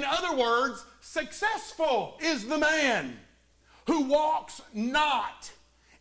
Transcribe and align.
In 0.00 0.06
other 0.06 0.34
words, 0.34 0.82
successful 1.02 2.16
is 2.22 2.46
the 2.46 2.56
man 2.56 3.18
who 3.86 4.04
walks 4.04 4.62
not 4.72 5.52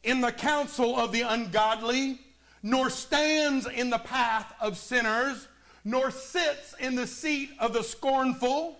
in 0.05 0.21
the 0.21 0.31
counsel 0.31 0.97
of 0.97 1.11
the 1.11 1.23
ungodly, 1.23 2.17
nor 2.63 2.89
stands 2.89 3.67
in 3.67 3.89
the 3.89 3.97
path 3.97 4.53
of 4.61 4.77
sinners, 4.77 5.49
nor 5.83 6.11
sits 6.11 6.73
in 6.79 6.95
the 6.95 7.07
seat 7.07 7.49
of 7.59 7.73
the 7.73 7.83
scornful, 7.83 8.79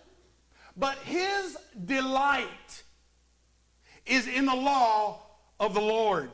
but 0.78 0.98
his 1.00 1.58
delight 1.84 2.84
is 4.06 4.26
in 4.26 4.46
the 4.46 4.56
law 4.56 5.22
of 5.60 5.74
the 5.74 5.82
Lord. 5.82 6.32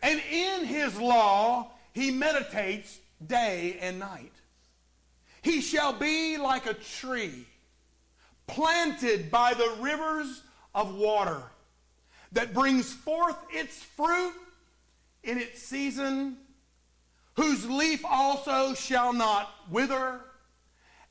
And 0.00 0.22
in 0.30 0.64
his 0.64 0.96
law 0.96 1.72
he 1.92 2.12
meditates 2.12 3.00
day 3.26 3.78
and 3.80 3.98
night. 3.98 4.34
He 5.42 5.60
shall 5.60 5.92
be 5.92 6.36
like 6.36 6.66
a 6.66 6.74
tree 6.74 7.46
planted 8.50 9.30
by 9.30 9.54
the 9.54 9.76
rivers 9.80 10.42
of 10.74 10.94
water 10.94 11.42
that 12.32 12.52
brings 12.52 12.92
forth 12.92 13.36
its 13.50 13.82
fruit 13.82 14.34
in 15.22 15.38
its 15.38 15.62
season, 15.62 16.36
whose 17.34 17.68
leaf 17.68 18.04
also 18.04 18.74
shall 18.74 19.12
not 19.12 19.50
wither, 19.70 20.20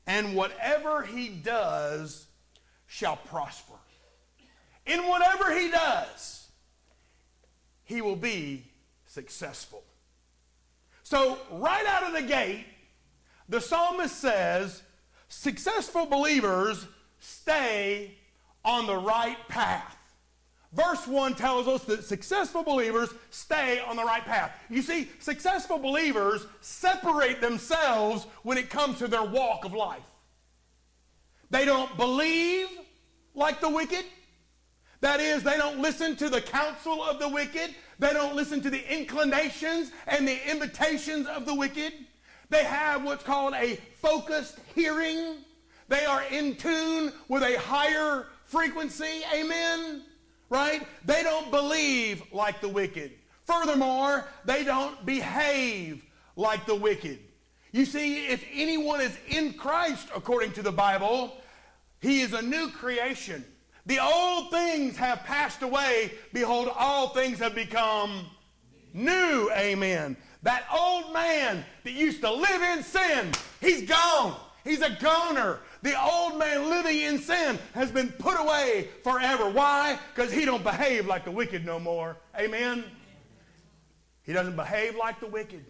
and 0.06 0.34
whatever 0.34 1.02
he 1.02 1.28
does 1.28 2.26
shall 2.86 3.16
prosper. 3.16 3.74
In 4.86 5.06
whatever 5.06 5.56
he 5.56 5.70
does, 5.70 6.48
he 7.84 8.00
will 8.00 8.16
be 8.16 8.64
successful. 9.06 9.84
So, 11.02 11.38
right 11.50 11.86
out 11.86 12.04
of 12.04 12.12
the 12.12 12.22
gate, 12.22 12.64
the 13.48 13.60
psalmist 13.60 14.16
says, 14.16 14.82
successful 15.28 16.06
believers 16.06 16.86
stay 17.20 18.16
on 18.64 18.86
the 18.86 18.96
right 18.96 19.36
path. 19.48 19.96
Verse 20.72 21.06
1 21.06 21.34
tells 21.34 21.66
us 21.66 21.84
that 21.84 22.04
successful 22.04 22.62
believers 22.62 23.10
stay 23.30 23.80
on 23.80 23.96
the 23.96 24.04
right 24.04 24.24
path. 24.24 24.52
You 24.68 24.82
see, 24.82 25.08
successful 25.18 25.78
believers 25.78 26.46
separate 26.60 27.40
themselves 27.40 28.26
when 28.44 28.56
it 28.56 28.70
comes 28.70 28.98
to 28.98 29.08
their 29.08 29.24
walk 29.24 29.64
of 29.64 29.72
life. 29.72 30.04
They 31.50 31.64
don't 31.64 31.96
believe 31.96 32.68
like 33.34 33.60
the 33.60 33.68
wicked. 33.68 34.04
That 35.00 35.18
is, 35.18 35.42
they 35.42 35.56
don't 35.56 35.80
listen 35.80 36.14
to 36.16 36.28
the 36.28 36.40
counsel 36.40 37.02
of 37.02 37.18
the 37.18 37.28
wicked. 37.28 37.74
They 37.98 38.12
don't 38.12 38.36
listen 38.36 38.60
to 38.60 38.70
the 38.70 38.96
inclinations 38.96 39.90
and 40.06 40.28
the 40.28 40.50
invitations 40.50 41.26
of 41.26 41.46
the 41.46 41.54
wicked. 41.54 41.92
They 42.50 42.64
have 42.64 43.02
what's 43.02 43.24
called 43.24 43.54
a 43.54 43.76
focused 44.00 44.58
hearing. 44.74 45.38
They 45.90 46.06
are 46.06 46.22
in 46.22 46.56
tune 46.56 47.12
with 47.28 47.42
a 47.42 47.58
higher 47.58 48.28
frequency. 48.46 49.20
Amen 49.34 50.04
right? 50.50 50.86
They 51.06 51.22
don't 51.22 51.50
believe 51.50 52.22
like 52.32 52.60
the 52.60 52.68
wicked. 52.68 53.12
Furthermore, 53.46 54.28
they 54.44 54.64
don't 54.64 55.06
behave 55.06 56.04
like 56.36 56.66
the 56.66 56.74
wicked. 56.74 57.20
You 57.72 57.84
see, 57.86 58.26
if 58.26 58.44
anyone 58.52 59.00
is 59.00 59.16
in 59.28 59.54
Christ, 59.54 60.08
according 60.14 60.52
to 60.54 60.62
the 60.62 60.72
Bible, 60.72 61.36
he 62.00 62.20
is 62.20 62.32
a 62.32 62.42
new 62.42 62.68
creation. 62.70 63.44
The 63.86 64.00
old 64.00 64.50
things 64.50 64.96
have 64.96 65.24
passed 65.24 65.62
away. 65.62 66.12
Behold, 66.32 66.68
all 66.76 67.08
things 67.10 67.38
have 67.38 67.54
become 67.54 68.26
new. 68.92 69.50
Amen. 69.56 70.16
That 70.42 70.64
old 70.76 71.12
man 71.12 71.64
that 71.84 71.92
used 71.92 72.22
to 72.22 72.32
live 72.32 72.62
in 72.62 72.82
sin, 72.82 73.32
he's 73.60 73.88
gone. 73.88 74.36
He's 74.64 74.82
a 74.82 74.90
goner. 74.90 75.60
The 75.82 76.00
old 76.00 76.38
man 76.38 76.68
living 76.68 76.98
in 76.98 77.18
sin 77.18 77.58
has 77.74 77.90
been 77.90 78.08
put 78.10 78.38
away 78.38 78.88
forever. 79.02 79.48
Why? 79.48 79.98
Because 80.14 80.32
he 80.32 80.44
don't 80.44 80.62
behave 80.62 81.06
like 81.06 81.24
the 81.24 81.30
wicked 81.30 81.64
no 81.64 81.78
more. 81.78 82.16
Amen? 82.38 82.84
He 84.22 84.32
doesn't 84.32 84.56
behave 84.56 84.96
like 84.96 85.18
the 85.20 85.26
wicked. 85.26 85.64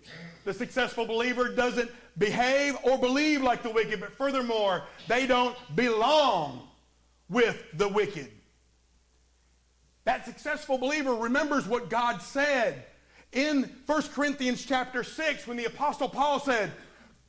The 0.44 0.52
successful 0.52 1.06
believer 1.06 1.48
doesn't 1.54 1.90
behave 2.18 2.76
or 2.82 2.98
believe 2.98 3.42
like 3.42 3.62
the 3.62 3.70
wicked, 3.70 4.00
but 4.00 4.12
furthermore, 4.16 4.82
they 5.08 5.26
don't 5.26 5.56
belong 5.76 6.68
with 7.28 7.62
the 7.74 7.88
wicked. 7.88 8.30
That 10.04 10.24
successful 10.24 10.76
believer 10.78 11.14
remembers 11.14 11.66
what 11.66 11.88
God 11.88 12.20
said 12.20 12.84
in 13.32 13.70
1 13.86 14.02
Corinthians 14.14 14.64
chapter 14.64 15.04
6 15.04 15.46
when 15.46 15.56
the 15.56 15.66
apostle 15.66 16.08
Paul 16.08 16.40
said, 16.40 16.72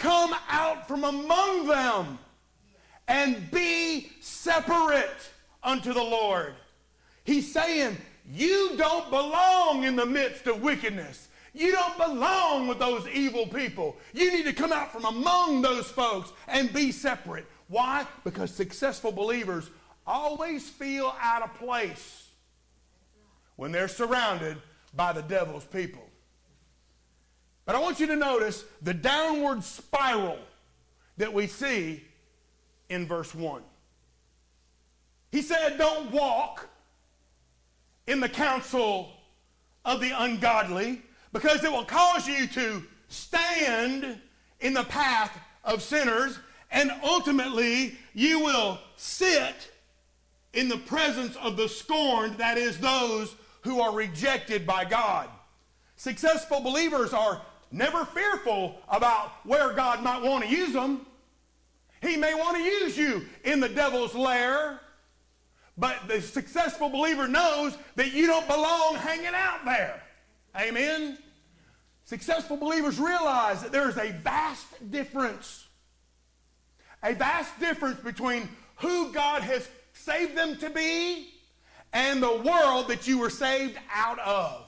"Come 0.01 0.35
out 0.49 0.87
from 0.87 1.03
among 1.03 1.67
them 1.67 2.17
and 3.07 3.51
be 3.51 4.11
separate 4.19 5.29
unto 5.61 5.93
the 5.93 6.03
Lord. 6.03 6.55
He's 7.23 7.53
saying, 7.53 7.97
You 8.27 8.71
don't 8.77 9.11
belong 9.11 9.83
in 9.83 9.95
the 9.95 10.07
midst 10.07 10.47
of 10.47 10.63
wickedness. 10.63 11.27
You 11.53 11.71
don't 11.71 11.97
belong 11.99 12.67
with 12.67 12.79
those 12.79 13.07
evil 13.09 13.45
people. 13.45 13.95
You 14.11 14.31
need 14.31 14.45
to 14.45 14.53
come 14.53 14.71
out 14.71 14.91
from 14.91 15.05
among 15.05 15.61
those 15.61 15.91
folks 15.91 16.33
and 16.47 16.73
be 16.73 16.91
separate. 16.91 17.45
Why? 17.67 18.07
Because 18.23 18.49
successful 18.51 19.11
believers 19.11 19.69
always 20.07 20.67
feel 20.67 21.15
out 21.21 21.43
of 21.43 21.53
place 21.59 22.27
when 23.55 23.71
they're 23.71 23.87
surrounded 23.87 24.57
by 24.95 25.13
the 25.13 25.21
devil's 25.21 25.65
people. 25.65 26.01
But 27.65 27.75
I 27.75 27.79
want 27.79 27.99
you 27.99 28.07
to 28.07 28.15
notice 28.15 28.65
the 28.81 28.93
downward 28.93 29.63
spiral 29.63 30.39
that 31.17 31.33
we 31.33 31.47
see 31.47 32.03
in 32.89 33.07
verse 33.07 33.33
1. 33.33 33.61
He 35.31 35.41
said, 35.41 35.77
Don't 35.77 36.11
walk 36.11 36.67
in 38.07 38.19
the 38.19 38.29
counsel 38.29 39.11
of 39.85 40.01
the 40.01 40.11
ungodly 40.23 41.01
because 41.31 41.63
it 41.63 41.71
will 41.71 41.85
cause 41.85 42.27
you 42.27 42.47
to 42.47 42.83
stand 43.07 44.19
in 44.59 44.73
the 44.73 44.83
path 44.83 45.37
of 45.63 45.81
sinners 45.81 46.37
and 46.71 46.91
ultimately 47.03 47.97
you 48.13 48.39
will 48.39 48.79
sit 48.95 49.71
in 50.53 50.67
the 50.67 50.77
presence 50.77 51.35
of 51.37 51.57
the 51.57 51.67
scorned, 51.67 52.37
that 52.37 52.57
is, 52.57 52.77
those 52.77 53.35
who 53.61 53.79
are 53.79 53.93
rejected 53.93 54.65
by 54.65 54.85
God. 54.85 55.29
Successful 55.95 56.61
believers 56.61 57.13
are 57.13 57.41
never 57.71 58.05
fearful 58.05 58.81
about 58.89 59.31
where 59.45 59.73
God 59.73 60.03
might 60.03 60.21
want 60.21 60.43
to 60.43 60.49
use 60.49 60.73
them. 60.73 61.05
He 62.01 62.17
may 62.17 62.33
want 62.33 62.57
to 62.57 62.63
use 62.63 62.97
you 62.97 63.25
in 63.43 63.59
the 63.59 63.69
devil's 63.69 64.15
lair, 64.15 64.79
but 65.77 66.07
the 66.07 66.21
successful 66.21 66.89
believer 66.89 67.27
knows 67.27 67.77
that 67.95 68.13
you 68.13 68.27
don't 68.27 68.47
belong 68.47 68.95
hanging 68.95 69.33
out 69.35 69.63
there. 69.65 70.01
Amen? 70.59 71.17
Successful 72.05 72.57
believers 72.57 72.99
realize 72.99 73.61
that 73.61 73.71
there 73.71 73.87
is 73.87 73.97
a 73.97 74.11
vast 74.11 74.91
difference. 74.91 75.67
A 77.03 77.13
vast 77.13 77.57
difference 77.59 77.99
between 77.99 78.49
who 78.75 79.11
God 79.13 79.43
has 79.43 79.69
saved 79.93 80.35
them 80.35 80.57
to 80.57 80.69
be 80.69 81.33
and 81.93 82.21
the 82.21 82.41
world 82.43 82.87
that 82.87 83.07
you 83.07 83.19
were 83.19 83.29
saved 83.29 83.77
out 83.93 84.19
of. 84.19 84.65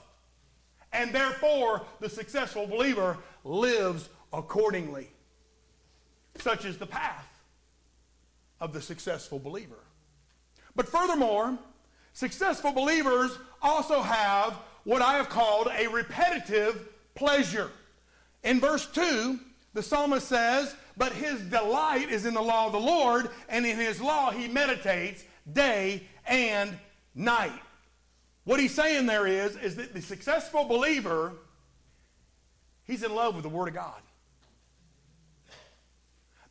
And 0.94 1.14
therefore, 1.14 1.86
the 2.00 2.10
successful 2.10 2.68
believer 2.68 3.18
lives 3.44 4.10
accordingly. 4.32 5.10
Such 6.38 6.66
is 6.66 6.78
the 6.78 6.86
path 6.86 7.28
of 8.62 8.74
the 8.74 8.82
successful 8.82 9.40
believer. 9.40 9.84
But 10.76 10.88
furthermore, 10.88 11.58
successful 12.14 12.72
believers 12.72 13.38
also 13.62 14.02
have 14.02 14.58
what 14.84 15.02
I 15.02 15.18
have 15.18 15.30
called 15.30 15.68
a 15.76 15.88
repetitive 15.88 16.88
pleasure. 17.16 17.72
In 18.44 18.60
verse 18.60 18.86
2, 18.88 19.40
the 19.74 19.84
psalmist 19.84 20.28
says, 20.28 20.76
But 20.98 21.14
his 21.14 21.42
delight 21.42 22.10
is 22.10 22.26
in 22.26 22.34
the 22.34 22.42
law 22.42 22.68
of 22.68 22.72
the 22.72 22.80
Lord, 22.80 23.30
and 23.50 23.66
in 23.66 23.78
his 23.78 24.00
law 24.02 24.32
he 24.32 24.48
meditates 24.48 25.24
day 25.52 26.04
and 26.26 26.78
night. 27.16 27.52
What 28.46 28.60
he's 28.60 28.74
saying 28.74 29.06
there 29.06 29.26
is, 29.26 29.56
is 29.58 29.76
that 29.78 29.94
the 29.94 30.02
successful 30.02 30.66
believer, 30.66 31.34
he's 32.84 33.04
in 33.04 33.16
love 33.16 33.36
with 33.36 33.44
the 33.44 33.50
Word 33.50 33.70
of 33.70 33.74
God. 33.74 34.02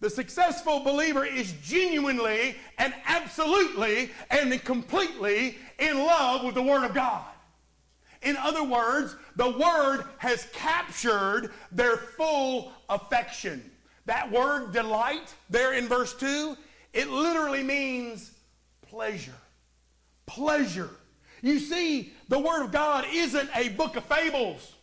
The 0.00 0.11
successful 0.11 0.81
believer 0.81 1.25
is 1.25 1.53
genuinely 1.62 2.56
and 2.79 2.93
absolutely 3.06 4.11
and 4.31 4.65
completely 4.65 5.59
in 5.79 5.99
love 5.99 6.44
with 6.44 6.55
the 6.56 6.62
Word 6.62 6.85
of 6.85 6.94
God. 6.94 7.25
In 8.23 8.37
other 8.37 8.65
words, 8.65 9.15
the 9.37 9.50
Word 9.50 10.05
has 10.19 10.49
captured 10.53 11.53
their 11.71 11.97
full 11.97 12.73
affection. 12.89 13.71
That 14.06 14.31
word 14.31 14.73
delight 14.73 15.35
there 15.49 15.75
in 15.75 15.87
verse 15.87 16.15
2, 16.15 16.56
it 16.93 17.09
literally 17.09 17.62
means 17.62 18.33
pleasure. 18.83 19.35
Pleasure. 20.27 20.91
You 21.43 21.59
see, 21.59 22.12
the 22.29 22.39
Word 22.39 22.65
of 22.65 22.73
God 22.73 23.05
isn't 23.12 23.50
a 23.55 23.71
book 23.71 23.97
of 23.97 24.05
fables. 24.05 24.75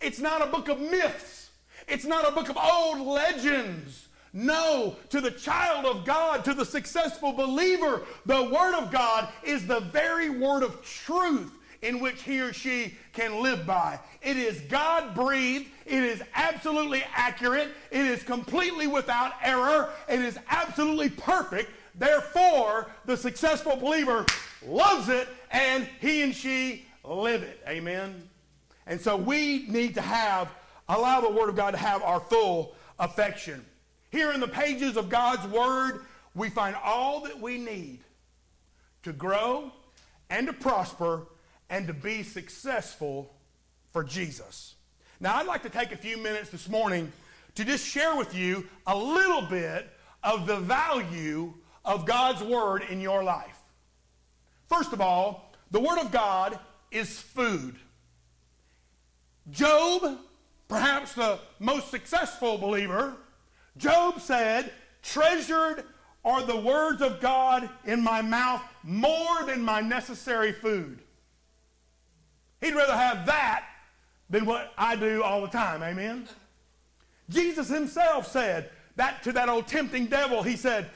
It's 0.00 0.18
not 0.18 0.42
a 0.42 0.50
book 0.50 0.68
of 0.68 0.80
myths. 0.80 1.50
It's 1.88 2.04
not 2.04 2.28
a 2.28 2.32
book 2.32 2.48
of 2.48 2.58
old 2.58 3.00
legends. 3.06 4.08
No, 4.32 4.96
to 5.10 5.20
the 5.20 5.30
child 5.30 5.84
of 5.84 6.04
God, 6.04 6.44
to 6.44 6.54
the 6.54 6.64
successful 6.64 7.32
believer, 7.32 8.02
the 8.26 8.44
Word 8.44 8.74
of 8.74 8.90
God 8.90 9.28
is 9.44 9.66
the 9.66 9.80
very 9.80 10.30
word 10.30 10.62
of 10.62 10.82
truth 10.82 11.52
in 11.82 11.98
which 11.98 12.22
he 12.22 12.40
or 12.40 12.52
she 12.52 12.94
can 13.12 13.42
live 13.42 13.66
by. 13.66 13.98
It 14.22 14.36
is 14.36 14.60
God 14.62 15.14
breathed, 15.14 15.66
it 15.84 16.02
is 16.02 16.22
absolutely 16.34 17.04
accurate, 17.14 17.68
it 17.90 18.06
is 18.06 18.22
completely 18.22 18.86
without 18.86 19.32
error, 19.42 19.90
it 20.08 20.20
is 20.20 20.38
absolutely 20.48 21.10
perfect. 21.10 21.70
Therefore, 21.94 22.90
the 23.04 23.16
successful 23.16 23.76
believer 23.76 24.24
loves 24.66 25.08
it 25.08 25.28
and 25.50 25.86
he 26.00 26.22
and 26.22 26.34
she 26.34 26.86
live 27.04 27.42
it. 27.42 27.60
Amen. 27.68 28.28
And 28.86 29.00
so 29.00 29.16
we 29.16 29.66
need 29.68 29.94
to 29.94 30.00
have, 30.00 30.50
allow 30.88 31.20
the 31.20 31.30
Word 31.30 31.48
of 31.48 31.56
God 31.56 31.72
to 31.72 31.76
have 31.76 32.02
our 32.02 32.20
full 32.20 32.74
affection. 32.98 33.64
Here 34.10 34.32
in 34.32 34.40
the 34.40 34.48
pages 34.48 34.96
of 34.96 35.08
God's 35.08 35.46
Word, 35.48 36.04
we 36.34 36.48
find 36.48 36.76
all 36.82 37.20
that 37.20 37.38
we 37.40 37.58
need 37.58 38.00
to 39.02 39.12
grow 39.12 39.72
and 40.30 40.46
to 40.46 40.52
prosper 40.52 41.26
and 41.70 41.86
to 41.86 41.92
be 41.92 42.22
successful 42.22 43.34
for 43.92 44.02
Jesus. 44.02 44.74
Now, 45.20 45.36
I'd 45.36 45.46
like 45.46 45.62
to 45.62 45.70
take 45.70 45.92
a 45.92 45.96
few 45.96 46.16
minutes 46.16 46.50
this 46.50 46.68
morning 46.68 47.12
to 47.54 47.64
just 47.64 47.86
share 47.86 48.16
with 48.16 48.34
you 48.34 48.66
a 48.86 48.96
little 48.96 49.42
bit 49.42 49.88
of 50.22 50.46
the 50.46 50.56
value 50.56 51.52
of 51.84 52.06
God's 52.06 52.42
Word 52.42 52.84
in 52.88 53.00
your 53.00 53.22
life. 53.22 53.58
First 54.68 54.92
of 54.92 55.00
all, 55.00 55.52
the 55.70 55.80
Word 55.80 55.98
of 55.98 56.12
God 56.12 56.58
is 56.90 57.20
food. 57.20 57.76
Job, 59.50 60.18
perhaps 60.68 61.14
the 61.14 61.38
most 61.58 61.90
successful 61.90 62.58
believer, 62.58 63.16
Job 63.76 64.20
said, 64.20 64.72
Treasured 65.02 65.84
are 66.24 66.42
the 66.42 66.56
words 66.56 67.02
of 67.02 67.20
God 67.20 67.68
in 67.84 68.02
my 68.02 68.22
mouth 68.22 68.62
more 68.84 69.42
than 69.44 69.62
my 69.62 69.80
necessary 69.80 70.52
food. 70.52 71.00
He'd 72.60 72.74
rather 72.74 72.94
have 72.94 73.26
that 73.26 73.64
than 74.30 74.46
what 74.46 74.72
I 74.78 74.94
do 74.94 75.22
all 75.22 75.42
the 75.42 75.48
time. 75.48 75.82
Amen? 75.82 76.28
Jesus 77.28 77.68
himself 77.68 78.30
said 78.30 78.70
that 78.96 79.22
to 79.24 79.32
that 79.32 79.48
old 79.48 79.66
tempting 79.66 80.06
devil, 80.06 80.42
he 80.42 80.56
said, 80.56 80.90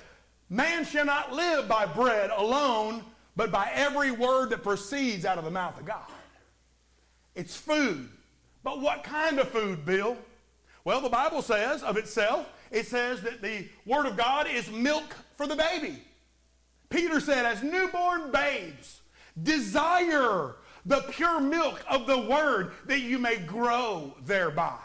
Man 0.48 0.84
shall 0.84 1.04
not 1.04 1.32
live 1.32 1.69
by 1.69 1.87
bread 1.87 2.31
alone, 2.31 3.02
but 3.34 3.50
by 3.50 3.70
every 3.75 4.10
word 4.10 4.50
that 4.50 4.62
proceeds 4.62 5.25
out 5.25 5.38
of 5.38 5.44
the 5.44 5.50
mouth 5.50 5.78
of 5.78 5.84
God. 5.84 6.06
It's 7.34 7.56
food. 7.56 8.08
But 8.62 8.81
what 8.81 9.04
kind 9.04 9.38
of 9.38 9.48
food, 9.48 9.84
Bill? 9.84 10.16
Well, 10.84 11.00
the 11.00 11.08
Bible 11.08 11.43
says 11.43 11.82
of 11.82 11.96
itself, 11.96 12.46
it 12.70 12.87
says 12.87 13.20
that 13.22 13.43
the 13.43 13.66
Word 13.84 14.06
of 14.06 14.16
God 14.16 14.46
is 14.48 14.70
milk 14.70 15.14
for 15.37 15.46
the 15.46 15.56
baby. 15.56 16.02
Peter 16.88 17.20
said, 17.20 17.44
as 17.44 17.62
newborn 17.62 18.31
babes, 18.31 19.00
desire 19.43 20.56
the 20.84 21.00
pure 21.10 21.40
milk 21.40 21.84
of 21.90 22.06
the 22.06 22.19
Word 22.19 22.72
that 22.87 23.00
you 23.00 23.19
may 23.19 23.37
grow 23.37 24.14
thereby. 24.25 24.78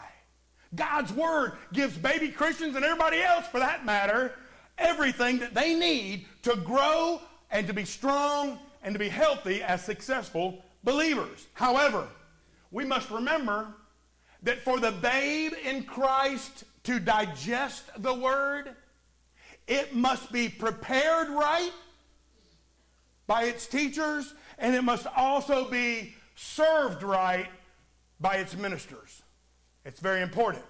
God's 0.74 1.12
Word 1.12 1.52
gives 1.72 1.96
baby 1.96 2.28
Christians 2.28 2.74
and 2.76 2.84
everybody 2.84 3.22
else, 3.22 3.46
for 3.46 3.60
that 3.60 3.86
matter, 3.86 4.34
everything 4.78 5.38
that 5.38 5.54
they 5.54 5.74
need 5.74 6.26
to 6.42 6.56
grow 6.56 7.20
and 7.50 7.66
to 7.66 7.74
be 7.74 7.84
strong 7.84 8.58
and 8.82 8.94
to 8.94 8.98
be 8.98 9.08
healthy 9.08 9.62
as 9.62 9.84
successful 9.84 10.64
believers. 10.84 11.46
However, 11.54 12.08
we 12.70 12.84
must 12.84 13.10
remember 13.10 13.68
that 14.42 14.60
for 14.62 14.80
the 14.80 14.90
babe 14.90 15.52
in 15.64 15.84
Christ 15.84 16.64
to 16.84 16.98
digest 16.98 17.84
the 17.98 18.14
word, 18.14 18.74
it 19.68 19.94
must 19.94 20.32
be 20.32 20.48
prepared 20.48 21.28
right 21.28 21.72
by 23.26 23.44
its 23.44 23.66
teachers, 23.66 24.34
and 24.58 24.74
it 24.74 24.82
must 24.82 25.06
also 25.16 25.70
be 25.70 26.14
served 26.34 27.02
right 27.02 27.46
by 28.20 28.36
its 28.36 28.56
ministers. 28.56 29.22
It's 29.84 30.00
very 30.00 30.22
important. 30.22 30.64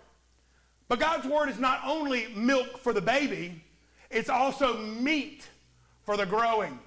But 0.88 1.00
God's 1.00 1.26
word 1.26 1.48
is 1.48 1.58
not 1.58 1.80
only 1.86 2.26
milk 2.34 2.78
for 2.78 2.92
the 2.92 3.00
baby, 3.00 3.62
it's 4.12 4.28
also 4.28 4.78
meat 4.78 5.48
for 6.04 6.16
the 6.16 6.26
growing. 6.26 6.78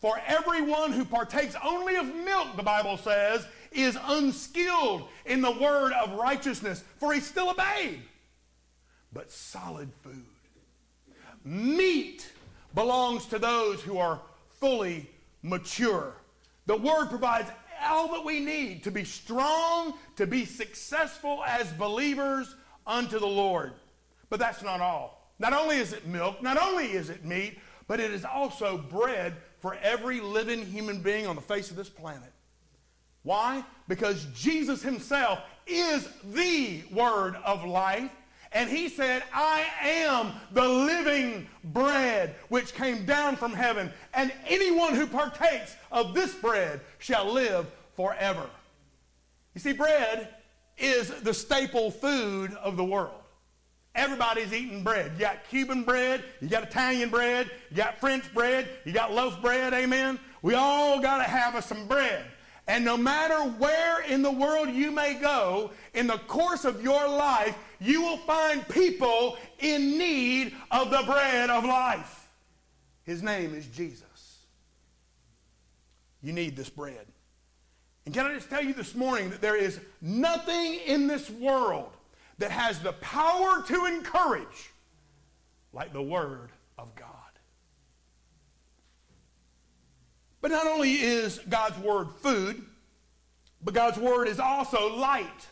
For 0.00 0.20
everyone 0.26 0.92
who 0.92 1.04
partakes 1.04 1.56
only 1.64 1.96
of 1.96 2.14
milk, 2.14 2.56
the 2.56 2.62
Bible 2.62 2.96
says, 2.96 3.46
is 3.72 3.96
unskilled 4.04 5.08
in 5.24 5.40
the 5.40 5.50
word 5.50 5.92
of 5.92 6.12
righteousness, 6.18 6.82
for 6.98 7.14
he's 7.14 7.26
still 7.26 7.50
a 7.50 7.54
babe. 7.54 8.00
But 9.12 9.30
solid 9.30 9.90
food, 10.02 10.24
meat, 11.44 12.30
belongs 12.74 13.26
to 13.26 13.38
those 13.38 13.82
who 13.82 13.98
are 13.98 14.20
fully 14.60 15.08
mature. 15.42 16.12
The 16.66 16.76
word 16.76 17.06
provides 17.08 17.50
all 17.82 18.08
that 18.12 18.24
we 18.24 18.40
need 18.40 18.84
to 18.84 18.90
be 18.90 19.04
strong, 19.04 19.94
to 20.16 20.26
be 20.26 20.44
successful 20.44 21.42
as 21.46 21.72
believers 21.72 22.54
unto 22.86 23.18
the 23.18 23.26
Lord. 23.26 23.72
But 24.28 24.40
that's 24.40 24.62
not 24.62 24.80
all. 24.80 25.15
Not 25.38 25.52
only 25.52 25.76
is 25.76 25.92
it 25.92 26.06
milk, 26.06 26.42
not 26.42 26.60
only 26.60 26.92
is 26.92 27.10
it 27.10 27.24
meat, 27.24 27.58
but 27.86 28.00
it 28.00 28.10
is 28.10 28.24
also 28.24 28.78
bread 28.78 29.34
for 29.60 29.76
every 29.82 30.20
living 30.20 30.64
human 30.64 31.00
being 31.00 31.26
on 31.26 31.36
the 31.36 31.42
face 31.42 31.70
of 31.70 31.76
this 31.76 31.88
planet. 31.88 32.32
Why? 33.22 33.64
Because 33.88 34.26
Jesus 34.34 34.82
himself 34.82 35.40
is 35.66 36.08
the 36.32 36.82
word 36.92 37.36
of 37.44 37.64
life. 37.64 38.10
And 38.52 38.70
he 38.70 38.88
said, 38.88 39.24
I 39.34 39.66
am 39.82 40.32
the 40.52 40.66
living 40.66 41.48
bread 41.64 42.36
which 42.48 42.72
came 42.72 43.04
down 43.04 43.36
from 43.36 43.52
heaven, 43.52 43.92
and 44.14 44.32
anyone 44.46 44.94
who 44.94 45.06
partakes 45.06 45.74
of 45.90 46.14
this 46.14 46.32
bread 46.34 46.80
shall 46.98 47.30
live 47.30 47.66
forever. 47.96 48.48
You 49.54 49.60
see, 49.60 49.72
bread 49.72 50.28
is 50.78 51.08
the 51.22 51.34
staple 51.34 51.90
food 51.90 52.54
of 52.54 52.76
the 52.76 52.84
world. 52.84 53.20
Everybody's 53.96 54.52
eating 54.52 54.84
bread. 54.84 55.12
You 55.14 55.20
got 55.20 55.48
Cuban 55.48 55.82
bread, 55.82 56.22
you 56.40 56.48
got 56.48 56.62
Italian 56.62 57.08
bread, 57.08 57.50
you 57.70 57.76
got 57.76 57.98
French 57.98 58.32
bread, 58.34 58.68
you 58.84 58.92
got 58.92 59.12
loaf 59.12 59.40
bread, 59.40 59.72
amen? 59.72 60.20
We 60.42 60.54
all 60.54 61.00
got 61.00 61.18
to 61.18 61.24
have 61.24 61.54
us 61.54 61.66
some 61.66 61.88
bread. 61.88 62.24
And 62.68 62.84
no 62.84 62.96
matter 62.96 63.38
where 63.58 64.02
in 64.02 64.22
the 64.22 64.30
world 64.30 64.68
you 64.68 64.90
may 64.90 65.14
go, 65.14 65.70
in 65.94 66.06
the 66.06 66.18
course 66.18 66.64
of 66.64 66.82
your 66.82 67.08
life, 67.08 67.56
you 67.80 68.02
will 68.02 68.18
find 68.18 68.68
people 68.68 69.38
in 69.60 69.96
need 69.96 70.54
of 70.70 70.90
the 70.90 71.02
bread 71.06 71.48
of 71.48 71.64
life. 71.64 72.28
His 73.04 73.22
name 73.22 73.54
is 73.54 73.66
Jesus. 73.68 74.02
You 76.22 76.32
need 76.32 76.56
this 76.56 76.68
bread. 76.68 77.06
And 78.04 78.14
can 78.14 78.26
I 78.26 78.34
just 78.34 78.50
tell 78.50 78.62
you 78.62 78.74
this 78.74 78.94
morning 78.94 79.30
that 79.30 79.40
there 79.40 79.56
is 79.56 79.80
nothing 80.02 80.80
in 80.86 81.06
this 81.06 81.30
world 81.30 81.95
that 82.38 82.50
has 82.50 82.80
the 82.80 82.92
power 82.94 83.62
to 83.66 83.86
encourage 83.86 84.70
like 85.72 85.92
the 85.92 86.02
Word 86.02 86.50
of 86.78 86.94
God. 86.94 87.10
But 90.40 90.50
not 90.50 90.66
only 90.66 90.92
is 90.92 91.40
God's 91.48 91.78
word 91.78 92.08
food, 92.22 92.64
but 93.64 93.74
God's 93.74 93.98
word 93.98 94.28
is 94.28 94.38
also 94.38 94.94
light. 94.94 95.48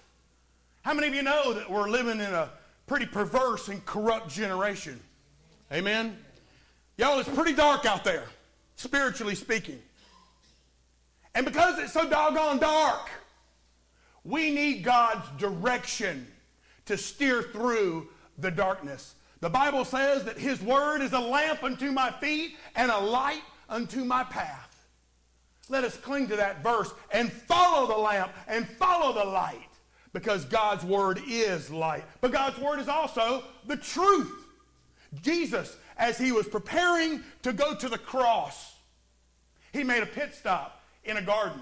How 0.82 0.94
many 0.94 1.08
of 1.08 1.14
you 1.14 1.22
know 1.22 1.52
that 1.54 1.68
we're 1.68 1.88
living 1.88 2.20
in 2.20 2.32
a 2.32 2.50
pretty 2.86 3.06
perverse 3.06 3.68
and 3.68 3.84
corrupt 3.86 4.28
generation? 4.28 5.00
Amen? 5.72 6.16
Y'all, 6.96 7.18
it's 7.18 7.28
pretty 7.28 7.54
dark 7.54 7.86
out 7.86 8.04
there, 8.04 8.24
spiritually 8.76 9.34
speaking. 9.34 9.82
And 11.34 11.44
because 11.44 11.78
it's 11.80 11.92
so 11.92 12.08
doggone 12.08 12.60
dark, 12.60 13.10
we 14.22 14.54
need 14.54 14.84
God's 14.84 15.26
direction 15.38 16.26
to 16.86 16.96
steer 16.96 17.42
through 17.42 18.08
the 18.38 18.50
darkness. 18.50 19.14
The 19.40 19.50
Bible 19.50 19.84
says 19.84 20.24
that 20.24 20.38
His 20.38 20.60
Word 20.62 21.02
is 21.02 21.12
a 21.12 21.20
lamp 21.20 21.62
unto 21.62 21.92
my 21.92 22.10
feet 22.10 22.56
and 22.76 22.90
a 22.90 22.98
light 22.98 23.42
unto 23.68 24.04
my 24.04 24.24
path. 24.24 24.74
Let 25.68 25.84
us 25.84 25.96
cling 25.96 26.28
to 26.28 26.36
that 26.36 26.62
verse 26.62 26.92
and 27.10 27.32
follow 27.32 27.86
the 27.86 27.98
lamp 27.98 28.32
and 28.48 28.68
follow 28.68 29.12
the 29.12 29.24
light 29.24 29.68
because 30.12 30.44
God's 30.44 30.84
word 30.84 31.20
is 31.26 31.70
light. 31.70 32.04
But 32.20 32.32
God's 32.32 32.58
word 32.58 32.78
is 32.80 32.88
also 32.88 33.42
the 33.66 33.76
truth. 33.76 34.30
Jesus, 35.22 35.76
as 35.96 36.18
he 36.18 36.32
was 36.32 36.46
preparing 36.46 37.22
to 37.42 37.52
go 37.52 37.74
to 37.74 37.88
the 37.88 37.98
cross, 37.98 38.74
he 39.72 39.84
made 39.84 40.02
a 40.02 40.06
pit 40.06 40.34
stop 40.34 40.82
in 41.04 41.16
a 41.16 41.22
garden. 41.22 41.60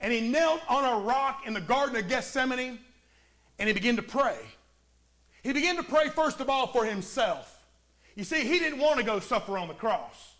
And 0.00 0.12
he 0.12 0.28
knelt 0.28 0.60
on 0.68 0.84
a 0.84 1.04
rock 1.04 1.42
in 1.46 1.54
the 1.54 1.60
Garden 1.60 1.96
of 1.96 2.08
Gethsemane 2.08 2.78
and 3.58 3.68
he 3.68 3.72
began 3.72 3.96
to 3.96 4.02
pray. 4.02 4.38
He 5.42 5.52
began 5.52 5.76
to 5.76 5.82
pray, 5.82 6.08
first 6.08 6.40
of 6.40 6.50
all, 6.50 6.66
for 6.68 6.84
himself. 6.84 7.54
You 8.14 8.24
see, 8.24 8.40
he 8.42 8.58
didn't 8.58 8.80
want 8.80 8.98
to 8.98 9.04
go 9.04 9.20
suffer 9.20 9.56
on 9.56 9.68
the 9.68 9.74
cross. 9.74 10.34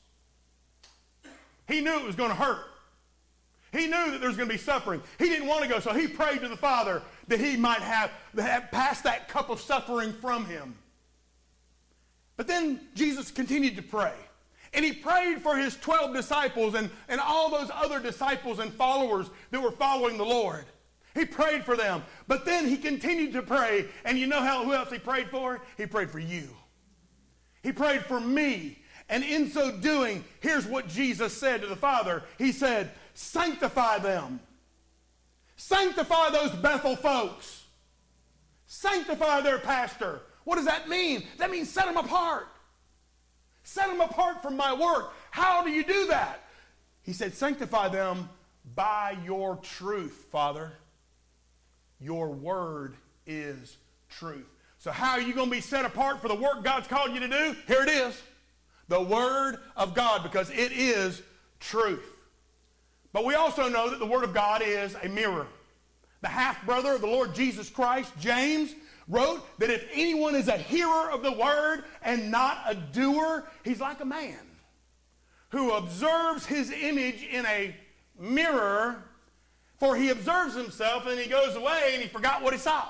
He 1.69 1.81
knew 1.81 1.99
it 1.99 2.05
was 2.05 2.17
going 2.17 2.31
to 2.31 2.37
hurt. 2.37 2.65
He 3.73 3.87
knew 3.87 4.11
that 4.11 4.21
there 4.21 4.29
was 4.29 4.37
going 4.37 4.49
to 4.49 4.55
be 4.55 4.59
suffering. 4.59 5.03
He 5.19 5.29
didn't 5.29 5.47
want 5.47 5.63
to 5.63 5.69
go, 5.69 5.79
so 5.79 5.93
he 5.93 6.09
prayed 6.09 6.41
to 6.41 6.49
the 6.49 6.57
Father 6.57 7.03
that 7.29 7.39
he 7.39 7.57
might 7.57 7.81
have, 7.81 8.11
have 8.37 8.71
passed 8.71 9.05
that 9.05 9.29
cup 9.29 9.51
of 9.51 9.61
suffering 9.61 10.13
from 10.13 10.47
him. 10.47 10.75
But 12.37 12.47
then 12.47 12.81
Jesus 12.95 13.31
continued 13.31 13.77
to 13.77 13.83
pray. 13.83 14.15
And 14.73 14.85
he 14.85 14.93
prayed 14.93 15.43
for 15.43 15.57
his 15.57 15.77
12 15.77 16.15
disciples 16.15 16.75
and, 16.75 16.91
and 17.09 17.21
all 17.21 17.51
those 17.51 17.71
other 17.73 18.01
disciples 18.01 18.59
and 18.59 18.73
followers 18.73 19.29
that 19.51 19.63
were 19.63 19.73
following 19.73 20.19
the 20.19 20.25
Lord. 20.25 20.65
He 21.15 21.25
prayed 21.25 21.65
for 21.65 21.77
them. 21.77 22.05
But 22.27 22.45
then 22.45 22.67
he 22.67 22.77
continued 22.77 23.33
to 23.33 23.43
pray. 23.43 23.87
And 24.05 24.19
you 24.19 24.27
know 24.27 24.41
how, 24.41 24.65
who 24.65 24.73
else 24.73 24.91
he 24.91 24.99
prayed 24.99 25.29
for? 25.31 25.61
He 25.77 25.87
prayed 25.87 26.11
for 26.11 26.19
you. 26.19 26.49
He 27.63 27.73
prayed 27.73 28.05
for 28.05 28.21
me. 28.21 28.79
And 29.09 29.25
in 29.25 29.51
so 29.51 29.71
doing, 29.71 30.25
here's 30.41 30.67
what 30.67 30.89
Jesus 30.89 31.33
said 31.33 31.63
to 31.63 31.67
the 31.67 31.77
Father 31.77 32.23
He 32.37 32.53
said, 32.53 32.91
Sanctify 33.15 33.99
them. 33.99 34.41
Sanctify 35.57 36.31
those 36.31 36.53
Bethel 36.53 36.95
folks. 36.95 37.65
Sanctify 38.67 39.41
their 39.41 39.59
pastor. 39.59 40.21
What 40.45 40.57
does 40.57 40.67
that 40.67 40.89
mean? 40.89 41.25
That 41.39 41.51
means 41.51 41.69
set 41.69 41.87
them 41.87 41.97
apart. 41.97 42.47
Set 43.65 43.89
them 43.89 44.01
apart 44.01 44.41
from 44.41 44.57
my 44.57 44.73
work. 44.73 45.13
How 45.31 45.65
do 45.65 45.71
you 45.71 45.85
do 45.85 46.07
that? 46.07 46.45
He 47.03 47.13
said, 47.13 47.35
Sanctify 47.35 47.89
them 47.89 48.29
by 48.75 49.17
your 49.25 49.57
truth, 49.57 50.27
Father. 50.31 50.73
Your 52.01 52.29
word 52.29 52.97
is 53.27 53.77
truth. 54.09 54.47
So, 54.79 54.91
how 54.91 55.13
are 55.13 55.21
you 55.21 55.35
going 55.35 55.51
to 55.51 55.55
be 55.55 55.61
set 55.61 55.85
apart 55.85 56.23
for 56.23 56.29
the 56.29 56.35
work 56.35 56.63
God's 56.63 56.87
called 56.87 57.13
you 57.13 57.21
to 57.21 57.29
do? 57.29 57.57
Here 57.67 57.83
it 57.83 57.89
is 57.89 58.21
the 58.89 59.01
Word 59.01 59.59
of 59.77 59.95
God, 59.95 60.23
because 60.23 60.51
it 60.51 60.73
is 60.73 61.23
truth. 61.61 62.05
But 63.13 63.25
we 63.25 63.35
also 63.35 63.69
know 63.69 63.91
that 63.91 63.99
the 63.99 64.07
Word 64.07 64.25
of 64.25 64.35
God 64.35 64.63
is 64.63 64.97
a 65.03 65.09
mirror. 65.09 65.47
The 66.21 66.29
half 66.29 66.65
brother 66.67 66.95
of 66.95 67.01
the 67.01 67.07
Lord 67.07 67.35
Jesus 67.35 67.71
Christ, 67.71 68.13
James, 68.19 68.75
wrote 69.07 69.47
that 69.59 69.71
if 69.71 69.87
anyone 69.93 70.35
is 70.35 70.49
a 70.49 70.57
hearer 70.57 71.11
of 71.11 71.23
the 71.23 71.33
Word 71.33 71.85
and 72.03 72.31
not 72.31 72.59
a 72.67 72.75
doer, 72.75 73.49
he's 73.65 73.81
like 73.81 74.01
a 74.01 74.07
man 74.07 74.39
who 75.51 75.73
observes 75.73 76.45
his 76.45 76.71
image 76.71 77.23
in 77.23 77.47
a 77.47 77.75
mirror, 78.19 79.03
for 79.79 79.97
he 79.97 80.11
observes 80.11 80.55
himself 80.55 81.07
and 81.07 81.19
he 81.19 81.29
goes 81.29 81.55
away 81.55 81.91
and 81.95 82.03
he 82.03 82.09
forgot 82.09 82.43
what 82.43 82.53
he 82.53 82.59
saw. 82.59 82.89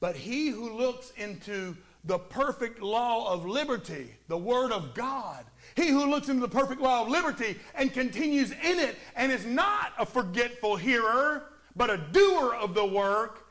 But 0.00 0.16
he 0.16 0.48
who 0.48 0.76
looks 0.76 1.12
into 1.16 1.76
the 2.04 2.18
perfect 2.18 2.82
law 2.82 3.32
of 3.32 3.46
liberty, 3.46 4.12
the 4.26 4.36
Word 4.36 4.72
of 4.72 4.94
God, 4.94 5.44
he 5.76 5.88
who 5.88 6.10
looks 6.10 6.28
into 6.28 6.40
the 6.40 6.48
perfect 6.48 6.80
law 6.80 7.02
of 7.02 7.08
liberty 7.08 7.58
and 7.76 7.92
continues 7.92 8.50
in 8.50 8.80
it 8.80 8.96
and 9.14 9.30
is 9.30 9.46
not 9.46 9.92
a 9.98 10.04
forgetful 10.04 10.74
hearer, 10.74 11.44
but 11.76 11.90
a 11.90 11.98
doer 11.98 12.54
of 12.54 12.74
the 12.74 12.84
work, 12.84 13.46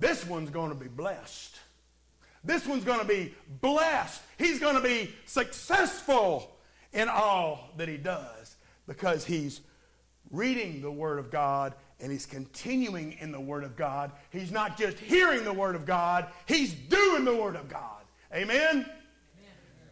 this 0.00 0.26
one's 0.26 0.50
going 0.50 0.70
to 0.70 0.74
be 0.74 0.88
blessed. 0.88 1.60
This 2.42 2.66
one's 2.66 2.82
going 2.82 2.98
to 2.98 3.06
be 3.06 3.32
blessed. 3.60 4.20
He's 4.36 4.58
going 4.58 4.74
to 4.74 4.80
be 4.80 5.14
successful 5.26 6.56
in 6.92 7.08
all 7.08 7.70
that 7.76 7.88
he 7.88 7.96
does 7.96 8.56
because 8.88 9.24
he's 9.24 9.60
reading 10.32 10.80
the 10.80 10.90
Word 10.90 11.18
of 11.18 11.30
God 11.30 11.74
and 12.00 12.10
he's 12.10 12.26
continuing 12.26 13.12
in 13.20 13.30
the 13.30 13.40
Word 13.40 13.62
of 13.62 13.76
God. 13.76 14.10
He's 14.30 14.50
not 14.50 14.76
just 14.76 14.98
hearing 14.98 15.44
the 15.44 15.52
Word 15.52 15.76
of 15.76 15.86
God, 15.86 16.26
he's 16.46 16.72
doing 16.72 17.24
the 17.24 17.36
Word 17.36 17.54
of 17.54 17.68
God. 17.68 18.02
Amen? 18.34 18.58
Amen. 18.58 18.86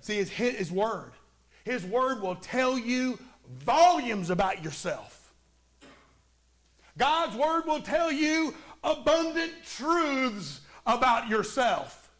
See, 0.00 0.16
his, 0.16 0.30
his 0.30 0.72
Word. 0.72 1.12
His 1.64 1.84
Word 1.84 2.20
will 2.20 2.36
tell 2.36 2.76
you 2.76 3.18
volumes 3.60 4.30
about 4.30 4.64
yourself. 4.64 5.32
God's 6.98 7.36
Word 7.36 7.66
will 7.66 7.82
tell 7.82 8.10
you 8.10 8.54
abundant 8.82 9.52
truths 9.76 10.62
about 10.86 11.28
yourself 11.28 12.10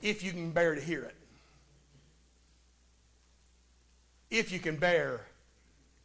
if 0.00 0.22
you 0.22 0.30
can 0.30 0.50
bear 0.50 0.74
to 0.74 0.80
hear 0.80 1.02
it. 1.02 1.14
If 4.30 4.52
you 4.52 4.58
can 4.58 4.76
bear 4.76 5.22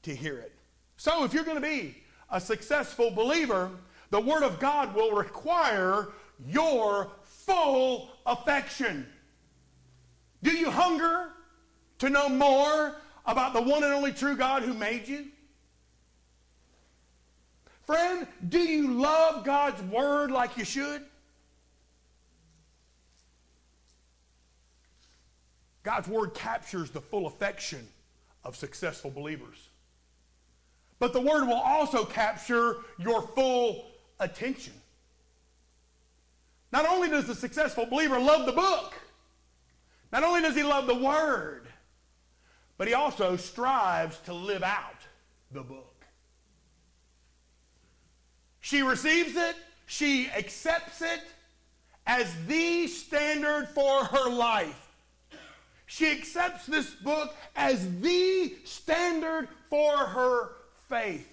to 0.04 0.16
hear 0.16 0.38
it. 0.38 0.54
So, 1.02 1.24
if 1.24 1.34
you're 1.34 1.44
going 1.44 1.60
to 1.60 1.68
be 1.68 1.96
a 2.30 2.40
successful 2.40 3.10
believer, 3.10 3.72
the 4.12 4.22
Word 4.22 4.44
of 4.44 4.60
God 4.60 4.94
will 4.94 5.14
require 5.14 6.10
your 6.46 7.10
full 7.24 8.12
affection. 8.28 9.08
Do 10.44 10.52
you 10.52 10.70
hunger 10.70 11.30
to 11.98 12.10
know 12.12 12.30
more 12.30 12.98
about 13.26 13.56
the 13.56 13.62
one 13.64 13.84
and 13.84 13.92
only 13.92 14.12
true 14.12 14.36
God 14.38 14.62
who 14.62 14.76
made 14.76 15.08
you? 15.08 15.26
Friend, 17.88 18.28
do 18.50 18.60
you 18.60 18.94
love 18.94 19.44
God's 19.44 19.82
Word 19.82 20.30
like 20.30 20.56
you 20.56 20.66
should? 20.66 21.04
God's 25.82 26.08
Word 26.08 26.36
captures 26.36 26.92
the 26.92 27.02
full 27.02 27.26
affection 27.26 27.88
of 28.44 28.56
successful 28.56 29.10
believers. 29.10 29.71
But 31.02 31.14
the 31.14 31.20
word 31.20 31.48
will 31.48 31.56
also 31.56 32.06
capture 32.06 32.78
your 33.00 33.24
full 33.24 33.88
attention. 34.20 34.74
Not 36.72 36.86
only 36.86 37.10
does 37.10 37.26
the 37.26 37.34
successful 37.34 37.88
believer 37.88 38.20
love 38.20 38.46
the 38.46 38.52
book, 38.52 38.94
not 40.12 40.24
only 40.24 40.42
does 40.42 40.56
he 40.56 40.62
love 40.62 40.86
the 40.86 40.94
word, 40.94 41.66
but 42.78 42.88
he 42.88 42.94
also 42.94 43.36
strives 43.36 44.20
to 44.26 44.34
live 44.34 44.62
out 44.62 45.02
the 45.52 45.64
book. 45.64 46.06
She 48.60 48.84
receives 48.84 49.36
it, 49.36 49.56
she 49.88 50.30
accepts 50.30 51.02
it 51.02 51.24
as 52.06 52.32
the 52.46 52.86
standard 52.86 53.70
for 53.70 54.06
her 54.06 54.30
life. 54.30 54.92
She 55.88 56.12
accepts 56.12 56.68
this 56.68 56.92
book 56.92 57.36
as 57.56 57.90
the 58.02 58.54
standard 58.66 59.48
for 59.68 59.98
her 59.98 60.52
faith. 60.92 61.28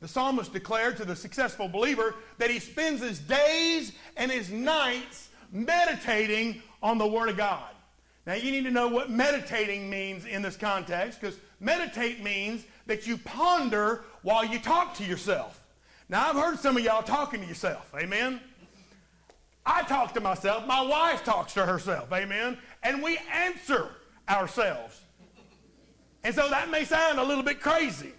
The 0.00 0.08
psalmist 0.08 0.52
declared 0.52 0.96
to 0.98 1.04
the 1.04 1.16
successful 1.16 1.68
believer 1.68 2.14
that 2.38 2.50
he 2.50 2.60
spends 2.60 3.02
his 3.02 3.18
days 3.18 3.92
and 4.16 4.30
his 4.30 4.50
nights 4.50 5.28
meditating 5.50 6.62
on 6.82 6.98
the 6.98 7.06
Word 7.06 7.28
of 7.28 7.36
God. 7.36 7.68
Now, 8.26 8.34
you 8.34 8.52
need 8.52 8.64
to 8.64 8.70
know 8.70 8.88
what 8.88 9.10
meditating 9.10 9.90
means 9.90 10.24
in 10.24 10.42
this 10.42 10.56
context 10.56 11.20
because 11.20 11.36
meditate 11.60 12.22
means 12.22 12.64
that 12.86 13.06
you 13.06 13.16
ponder 13.18 14.04
while 14.22 14.44
you 14.44 14.58
talk 14.58 14.94
to 14.96 15.04
yourself. 15.04 15.60
Now, 16.08 16.28
I've 16.28 16.36
heard 16.36 16.58
some 16.58 16.76
of 16.76 16.84
y'all 16.84 17.02
talking 17.02 17.40
to 17.40 17.46
yourself. 17.46 17.92
Amen? 17.96 18.40
I 19.64 19.82
talk 19.82 20.14
to 20.14 20.20
myself. 20.20 20.66
My 20.66 20.82
wife 20.82 21.24
talks 21.24 21.54
to 21.54 21.66
herself. 21.66 22.12
Amen? 22.12 22.58
And 22.84 23.02
we 23.02 23.18
answer 23.32 23.88
ourselves. 24.28 25.00
And 26.26 26.34
so 26.34 26.50
that 26.50 26.70
may 26.70 26.84
sound 26.84 27.20
a 27.20 27.22
little 27.22 27.44
bit 27.44 27.60
crazy. 27.60 28.12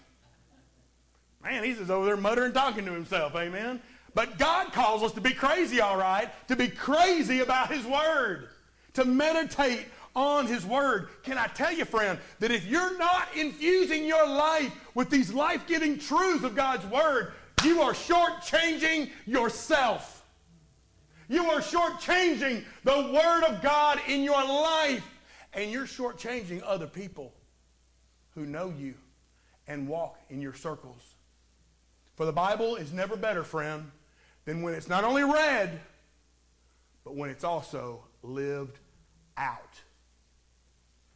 Man, 1.43 1.61
he's 1.61 1.77
just 1.77 1.91
over 1.91 2.05
there 2.05 2.15
muttering, 2.15 2.53
talking 2.53 2.85
to 2.85 2.93
himself. 2.93 3.35
Amen. 3.35 3.81
But 4.13 4.37
God 4.37 4.71
calls 4.71 5.03
us 5.03 5.11
to 5.11 5.21
be 5.21 5.33
crazy, 5.33 5.81
all 5.81 5.97
right, 5.97 6.29
to 6.47 6.55
be 6.55 6.69
crazy 6.69 7.41
about 7.41 7.69
His 7.69 7.85
Word, 7.85 8.47
to 8.93 9.03
meditate 9.03 9.87
on 10.15 10.47
His 10.47 10.65
Word. 10.65 11.09
Can 11.23 11.37
I 11.37 11.47
tell 11.47 11.73
you, 11.73 11.83
friend, 11.83 12.17
that 12.39 12.49
if 12.49 12.65
you're 12.65 12.97
not 12.97 13.27
infusing 13.35 14.05
your 14.05 14.25
life 14.25 14.71
with 14.95 15.09
these 15.09 15.33
life 15.33 15.67
giving 15.67 15.99
truths 15.99 16.45
of 16.45 16.55
God's 16.55 16.85
Word, 16.85 17.33
you 17.65 17.81
are 17.81 17.91
shortchanging 17.91 19.09
yourself. 19.25 20.25
You 21.27 21.43
are 21.51 21.59
shortchanging 21.59 22.63
the 22.85 23.11
Word 23.13 23.43
of 23.43 23.61
God 23.61 23.99
in 24.07 24.23
your 24.23 24.45
life, 24.45 25.05
and 25.51 25.69
you're 25.69 25.85
shortchanging 25.85 26.61
other 26.65 26.87
people 26.87 27.33
who 28.37 28.45
know 28.45 28.71
you 28.77 28.93
and 29.67 29.87
walk 29.87 30.19
in 30.29 30.39
your 30.39 30.53
circles. 30.53 31.15
For 32.15 32.23
the 32.23 32.31
Bible 32.31 32.75
is 32.75 32.93
never 32.93 33.17
better, 33.17 33.43
friend, 33.43 33.89
than 34.45 34.61
when 34.61 34.75
it's 34.75 34.87
not 34.87 35.03
only 35.03 35.23
read, 35.23 35.81
but 37.03 37.15
when 37.15 37.31
it's 37.31 37.43
also 37.43 38.03
lived 38.21 38.77
out. 39.37 39.81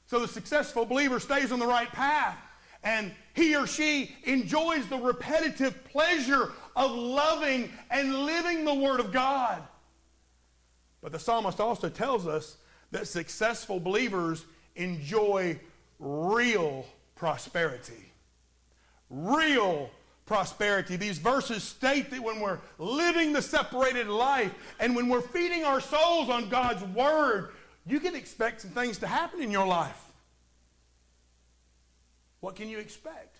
So 0.07 0.19
the 0.19 0.27
successful 0.27 0.83
believer 0.83 1.19
stays 1.19 1.51
on 1.51 1.59
the 1.59 1.67
right 1.67 1.89
path, 1.89 2.37
and 2.83 3.11
he 3.35 3.55
or 3.55 3.67
she 3.67 4.15
enjoys 4.23 4.87
the 4.87 4.97
repetitive 4.97 5.83
pleasure 5.85 6.51
of 6.75 6.89
loving 6.89 7.71
and 7.91 8.25
living 8.25 8.65
the 8.65 8.73
Word 8.73 8.99
of 8.99 9.11
God. 9.11 9.61
But 11.03 11.11
the 11.11 11.19
psalmist 11.19 11.59
also 11.59 11.87
tells 11.87 12.25
us 12.25 12.57
that 12.89 13.07
successful 13.07 13.79
believers 13.79 14.43
enjoy 14.75 15.59
real 15.99 16.83
prosperity. 17.21 18.11
Real 19.11 19.91
prosperity. 20.25 20.95
These 20.95 21.19
verses 21.19 21.61
state 21.61 22.09
that 22.09 22.19
when 22.19 22.39
we're 22.39 22.57
living 22.79 23.31
the 23.31 23.43
separated 23.43 24.07
life 24.07 24.51
and 24.79 24.95
when 24.95 25.07
we're 25.07 25.21
feeding 25.21 25.63
our 25.63 25.79
souls 25.79 26.31
on 26.31 26.49
God's 26.49 26.83
Word, 26.95 27.51
you 27.85 27.99
can 27.99 28.15
expect 28.15 28.61
some 28.61 28.71
things 28.71 28.97
to 28.97 29.07
happen 29.07 29.39
in 29.39 29.51
your 29.51 29.67
life. 29.67 30.03
What 32.39 32.55
can 32.55 32.67
you 32.67 32.79
expect? 32.79 33.35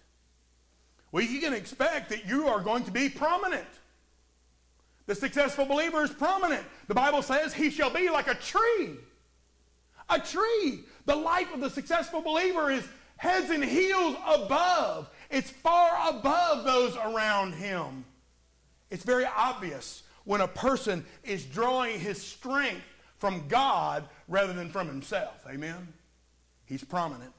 Well, 1.11 1.23
you 1.23 1.39
can 1.39 1.53
expect 1.53 2.09
that 2.09 2.27
you 2.27 2.49
are 2.49 2.61
going 2.61 2.83
to 2.83 2.91
be 2.91 3.09
prominent. 3.09 3.65
The 5.07 5.15
successful 5.15 5.65
believer 5.65 6.03
is 6.03 6.11
prominent. 6.11 6.63
The 6.87 6.93
Bible 6.93 7.23
says 7.23 7.51
he 7.51 7.71
shall 7.71 7.89
be 7.89 8.11
like 8.11 8.27
a 8.27 8.35
tree. 8.35 8.91
A 10.07 10.19
tree. 10.19 10.83
The 11.07 11.15
life 11.15 11.51
of 11.51 11.61
the 11.61 11.69
successful 11.71 12.21
believer 12.21 12.69
is 12.69 12.87
heads 13.21 13.51
and 13.51 13.63
heels 13.63 14.15
above. 14.25 15.07
It's 15.29 15.51
far 15.51 16.09
above 16.09 16.65
those 16.65 16.95
around 16.95 17.53
him. 17.53 18.03
It's 18.89 19.03
very 19.03 19.25
obvious 19.25 20.01
when 20.23 20.41
a 20.41 20.47
person 20.47 21.05
is 21.23 21.45
drawing 21.45 21.99
his 21.99 22.19
strength 22.19 22.81
from 23.19 23.47
God 23.47 24.05
rather 24.27 24.53
than 24.53 24.71
from 24.71 24.87
himself. 24.87 25.45
Amen? 25.47 25.87
He's 26.65 26.83
prominent. 26.83 27.31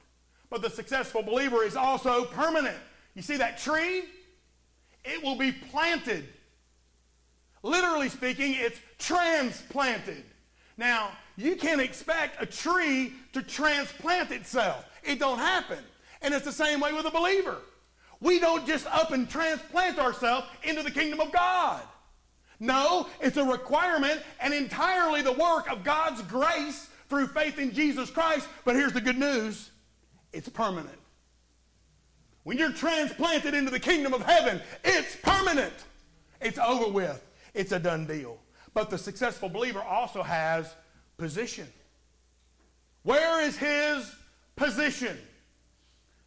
But 0.49 0.61
the 0.61 0.69
successful 0.69 1.21
believer 1.21 1.65
is 1.65 1.75
also 1.75 2.23
permanent. 2.23 2.77
You 3.13 3.21
see 3.21 3.35
that 3.35 3.57
tree? 3.57 4.05
It 5.03 5.21
will 5.21 5.35
be 5.35 5.51
planted. 5.51 6.29
Literally 7.61 8.07
speaking, 8.07 8.53
it's 8.55 8.79
transplanted. 8.99 10.23
Now, 10.77 11.09
you 11.35 11.55
can't 11.55 11.81
expect 11.81 12.41
a 12.41 12.45
tree 12.45 13.13
to 13.33 13.41
transplant 13.41 14.31
itself. 14.31 14.85
It 15.03 15.19
don't 15.19 15.39
happen. 15.39 15.79
And 16.21 16.33
it's 16.33 16.45
the 16.45 16.51
same 16.51 16.79
way 16.79 16.93
with 16.93 17.05
a 17.05 17.11
believer. 17.11 17.57
We 18.21 18.39
don't 18.39 18.65
just 18.65 18.87
up 18.87 19.11
and 19.11 19.29
transplant 19.29 19.99
ourselves 19.99 20.47
into 20.63 20.83
the 20.83 20.91
kingdom 20.91 21.19
of 21.19 21.31
God. 21.31 21.81
No, 22.59 23.07
it's 23.19 23.35
a 23.35 23.43
requirement 23.43 24.21
and 24.39 24.53
entirely 24.53 25.21
the 25.21 25.33
work 25.33 25.69
of 25.69 25.83
God's 25.83 26.21
grace 26.21 26.87
through 27.09 27.27
faith 27.27 27.59
in 27.59 27.73
Jesus 27.73 28.09
Christ. 28.09 28.47
But 28.63 28.75
here's 28.75 28.93
the 28.93 29.01
good 29.01 29.17
news 29.17 29.71
it's 30.31 30.47
permanent. 30.47 30.97
When 32.43 32.57
you're 32.57 32.71
transplanted 32.71 33.53
into 33.53 33.71
the 33.71 33.79
kingdom 33.79 34.13
of 34.13 34.21
heaven, 34.21 34.61
it's 34.83 35.15
permanent. 35.17 35.73
It's 36.41 36.57
over 36.57 36.91
with. 36.91 37.23
It's 37.53 37.71
a 37.71 37.79
done 37.79 38.05
deal. 38.05 38.37
But 38.73 38.89
the 38.89 38.97
successful 38.97 39.49
believer 39.49 39.81
also 39.81 40.23
has 40.23 40.73
position. 41.23 41.67
Where 43.03 43.39
is 43.39 43.55
his 43.55 44.13
position? 44.57 45.17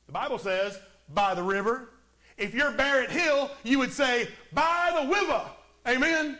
The 0.06 0.12
Bible 0.12 0.38
says, 0.38 0.78
by 1.12 1.34
the 1.34 1.42
river. 1.42 1.90
If 2.38 2.54
you're 2.54 2.70
Barrett 2.70 3.10
Hill, 3.10 3.50
you 3.62 3.78
would 3.78 3.92
say, 3.92 4.26
by 4.54 4.98
the 5.02 5.14
river. 5.14 5.42
Amen? 5.86 6.38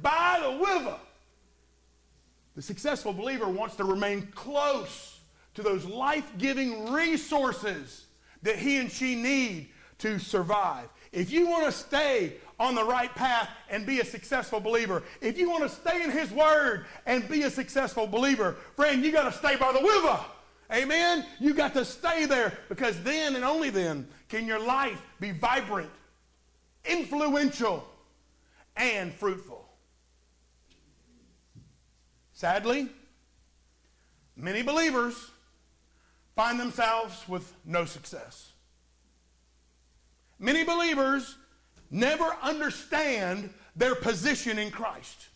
by 0.00 0.38
the 0.40 0.64
river. 0.64 0.96
The 2.54 2.62
successful 2.62 3.12
believer 3.12 3.48
wants 3.48 3.74
to 3.76 3.84
remain 3.84 4.28
close 4.32 5.18
to 5.54 5.62
those 5.62 5.84
life 5.84 6.30
giving 6.38 6.92
resources 6.92 8.06
that 8.42 8.58
he 8.58 8.78
and 8.78 8.90
she 8.92 9.16
need 9.16 9.70
to 9.98 10.20
survive. 10.20 10.88
If 11.12 11.30
you 11.30 11.46
want 11.46 11.66
to 11.66 11.72
stay 11.72 12.34
on 12.58 12.74
the 12.74 12.84
right 12.84 13.14
path 13.14 13.48
and 13.68 13.84
be 13.84 14.00
a 14.00 14.04
successful 14.04 14.60
believer, 14.60 15.02
if 15.20 15.36
you 15.36 15.50
want 15.50 15.62
to 15.62 15.68
stay 15.68 16.02
in 16.02 16.10
His 16.10 16.30
Word 16.30 16.86
and 17.04 17.28
be 17.28 17.42
a 17.42 17.50
successful 17.50 18.06
believer, 18.06 18.56
friend, 18.76 19.04
you 19.04 19.12
got 19.12 19.30
to 19.30 19.38
stay 19.38 19.56
by 19.56 19.72
the 19.72 19.82
river. 19.82 20.18
Amen? 20.72 21.26
You 21.38 21.52
got 21.52 21.74
to 21.74 21.84
stay 21.84 22.24
there 22.24 22.56
because 22.70 22.98
then 23.02 23.36
and 23.36 23.44
only 23.44 23.68
then 23.68 24.08
can 24.30 24.46
your 24.46 24.58
life 24.58 25.00
be 25.20 25.32
vibrant, 25.32 25.90
influential, 26.86 27.86
and 28.74 29.12
fruitful. 29.12 29.68
Sadly, 32.32 32.88
many 34.34 34.62
believers 34.62 35.30
find 36.34 36.58
themselves 36.58 37.28
with 37.28 37.52
no 37.66 37.84
success. 37.84 38.51
Many 40.42 40.64
believers 40.64 41.36
never 41.88 42.36
understand 42.42 43.48
their 43.76 43.94
position 43.94 44.58
in 44.58 44.72
Christ. 44.72 45.28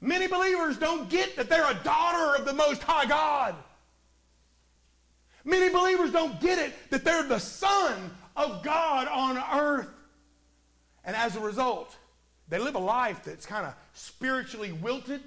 Many 0.00 0.28
believers 0.28 0.78
don't 0.78 1.10
get 1.10 1.34
that 1.34 1.48
they're 1.48 1.68
a 1.68 1.82
daughter 1.82 2.40
of 2.40 2.46
the 2.46 2.52
Most 2.52 2.84
High 2.84 3.06
God. 3.06 3.56
Many 5.44 5.68
believers 5.68 6.12
don't 6.12 6.40
get 6.40 6.60
it 6.60 6.74
that 6.90 7.04
they're 7.04 7.24
the 7.24 7.40
Son 7.40 8.12
of 8.36 8.62
God 8.62 9.08
on 9.08 9.36
earth. 9.60 9.88
And 11.04 11.16
as 11.16 11.34
a 11.34 11.40
result, 11.40 11.96
they 12.48 12.60
live 12.60 12.76
a 12.76 12.78
life 12.78 13.24
that's 13.24 13.46
kind 13.46 13.66
of 13.66 13.74
spiritually 13.94 14.70
wilted, 14.70 15.22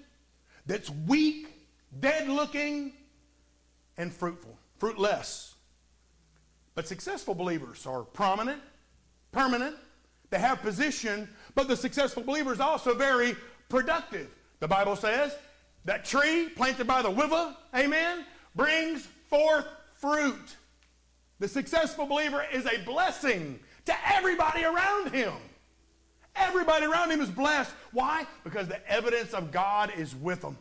that's 0.65 0.89
weak, 0.89 1.49
dead 1.99 2.29
looking, 2.29 2.93
and 3.97 4.13
fruitful, 4.13 4.57
fruitless. 4.77 5.55
But 6.79 6.87
successful 6.87 7.35
believers 7.35 7.85
are 7.85 8.03
prominent, 8.03 8.61
permanent, 9.33 9.75
they 10.29 10.39
have 10.39 10.61
position, 10.61 11.27
but 11.53 11.67
the 11.67 11.75
successful 11.75 12.23
believer 12.23 12.53
is 12.53 12.61
also 12.61 12.93
very 12.93 13.35
productive. 13.67 14.29
The 14.61 14.67
Bible 14.69 14.95
says 14.95 15.35
that 15.83 16.05
tree 16.05 16.47
planted 16.47 16.87
by 16.87 17.01
the 17.01 17.09
river, 17.09 17.53
amen, 17.75 18.25
brings 18.55 19.05
forth 19.29 19.65
fruit. 19.95 20.55
The 21.39 21.49
successful 21.49 22.05
believer 22.05 22.45
is 22.49 22.65
a 22.65 22.77
blessing 22.85 23.59
to 23.83 23.93
everybody 24.09 24.63
around 24.63 25.11
him. 25.11 25.33
Everybody 26.37 26.85
around 26.85 27.11
him 27.11 27.19
is 27.19 27.29
blessed. 27.29 27.73
Why? 27.91 28.25
Because 28.45 28.69
the 28.69 28.89
evidence 28.89 29.33
of 29.33 29.51
God 29.51 29.91
is 29.97 30.15
with 30.15 30.39
them. 30.39 30.57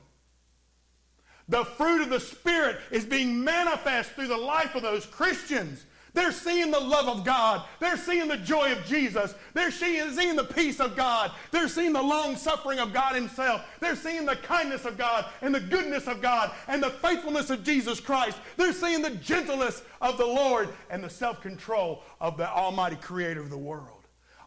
The 1.49 1.65
fruit 1.65 2.03
of 2.03 2.11
the 2.11 2.19
Spirit 2.19 2.79
is 2.91 3.05
being 3.05 3.45
manifest 3.45 4.11
through 4.11 4.27
the 4.27 4.37
life 4.37 4.75
of 4.75 4.83
those 4.83 5.07
Christians. 5.07 5.85
They're 6.15 6.33
seeing 6.33 6.71
the 6.71 6.81
love 6.81 7.09
of 7.09 7.25
God. 7.25 7.65
They're 7.81 7.97
seeing 7.97 8.29
the 8.29 8.37
joy 8.37 8.73
of 8.73 8.85
Jesus. 8.87 9.35
They're 9.55 9.71
seeing, 9.71 10.37
the 10.37 10.45
peace 10.45 10.81
of 10.81 10.97
God. 10.97 11.33
They're 11.51 11.69
seeing 11.69 11.93
the 11.93 12.03
long 12.03 12.37
suffering 12.37 12.79
of 12.79 12.93
God 12.93 13.15
Himself. 13.15 13.63
They're 13.81 13.97
seeing 13.97 14.27
the 14.27 14.37
kindness 14.37 14.85
of 14.85 14.97
God 14.97 15.27
and 15.43 15.55
the 15.55 15.61
goodness 15.61 16.07
of 16.07 16.21
God 16.21 16.53
and 16.67 16.83
the 16.83 16.91
faithfulness 16.91 17.51
of 17.51 17.65
Jesus 17.65 18.01
Christ. 18.01 18.39
They're 18.57 18.73
seeing 18.73 19.03
the 19.03 19.11
gentleness 19.11 19.83
of 20.01 20.19
the 20.19 20.27
Lord 20.27 20.69
and 20.91 21.03
the 21.03 21.11
self 21.11 21.41
control 21.41 22.03
of 22.21 22.37
the 22.37 22.49
Almighty 22.49 22.97
Creator 22.97 23.41
of 23.41 23.51
the 23.51 23.59
world. 23.59 23.99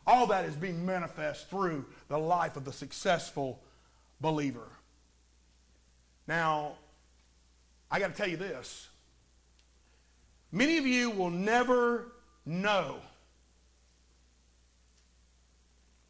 All 0.07 0.27
that 0.27 0.45
is 0.45 0.55
being 0.55 0.85
manifest 0.85 1.49
through 1.49 1.85
the 2.07 2.17
life 2.17 2.57
of 2.57 2.65
the 2.65 2.73
successful 2.73 3.61
believer. 4.19 4.67
Now, 6.27 6.73
I 7.89 7.99
got 7.99 8.07
to 8.07 8.13
tell 8.13 8.29
you 8.29 8.37
this 8.37 8.87
Many 10.51 10.77
of 10.77 10.85
you 10.85 11.09
will 11.09 11.29
never 11.29 12.11
know 12.45 12.97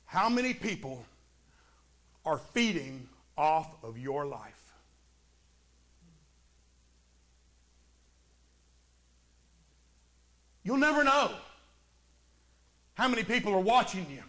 how 0.06 0.30
many 0.30 0.54
people 0.54 1.06
are 2.26 2.38
feeding 2.38 3.08
off 3.38 3.76
of 3.84 3.98
your 3.98 4.26
life. 4.26 4.74
You'll 10.64 10.78
never 10.78 11.04
know 11.04 11.32
how 12.96 13.08
many 13.08 13.24
people 13.24 13.54
are 13.54 13.60
watching 13.60 14.06
you, 14.10 14.24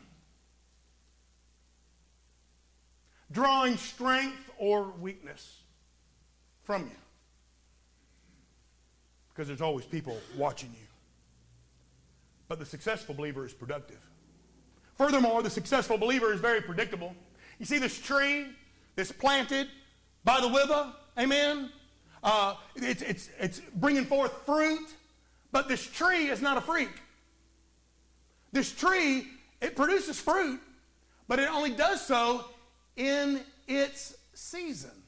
drawing 3.30 3.76
strength 3.76 4.50
or 4.58 4.90
weakness 5.00 5.60
from 6.64 6.82
you 6.82 7.01
because 9.32 9.48
there's 9.48 9.62
always 9.62 9.84
people 9.84 10.18
watching 10.36 10.70
you. 10.70 10.86
But 12.48 12.58
the 12.58 12.66
successful 12.66 13.14
believer 13.14 13.46
is 13.46 13.52
productive. 13.52 14.00
Furthermore, 14.96 15.42
the 15.42 15.50
successful 15.50 15.96
believer 15.96 16.32
is 16.32 16.40
very 16.40 16.60
predictable. 16.60 17.14
You 17.58 17.66
see 17.66 17.78
this 17.78 17.98
tree 17.98 18.46
that's 18.94 19.12
planted 19.12 19.68
by 20.24 20.40
the 20.40 20.48
river, 20.48 20.92
amen? 21.18 21.70
Uh, 22.22 22.54
it's, 22.76 23.02
it's, 23.02 23.30
it's 23.38 23.60
bringing 23.76 24.04
forth 24.04 24.32
fruit, 24.44 24.86
but 25.50 25.66
this 25.66 25.84
tree 25.86 26.28
is 26.28 26.42
not 26.42 26.56
a 26.56 26.60
freak. 26.60 26.90
This 28.52 28.70
tree, 28.70 29.28
it 29.62 29.74
produces 29.74 30.20
fruit, 30.20 30.60
but 31.26 31.38
it 31.38 31.48
only 31.48 31.70
does 31.70 32.06
so 32.06 32.44
in 32.96 33.40
its 33.66 34.14
season 34.34 35.01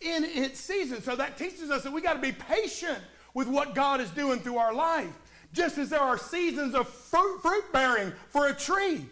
in 0.00 0.24
its 0.24 0.60
season. 0.60 1.02
So 1.02 1.16
that 1.16 1.36
teaches 1.36 1.70
us 1.70 1.82
that 1.82 1.92
we 1.92 2.00
got 2.00 2.14
to 2.14 2.20
be 2.20 2.32
patient 2.32 2.98
with 3.34 3.48
what 3.48 3.74
God 3.74 4.00
is 4.00 4.10
doing 4.10 4.40
through 4.40 4.58
our 4.58 4.72
life. 4.72 5.12
Just 5.52 5.78
as 5.78 5.90
there 5.90 6.00
are 6.00 6.16
seasons 6.16 6.74
of 6.74 6.88
fruit, 6.88 7.40
fruit 7.42 7.64
bearing 7.72 8.12
for 8.28 8.48
a 8.48 8.54
tree. 8.54 9.04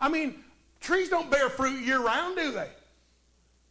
I 0.00 0.08
mean, 0.08 0.44
trees 0.80 1.08
don't 1.08 1.30
bear 1.30 1.48
fruit 1.48 1.80
year 1.80 2.00
round, 2.00 2.36
do 2.36 2.52
they? 2.52 2.68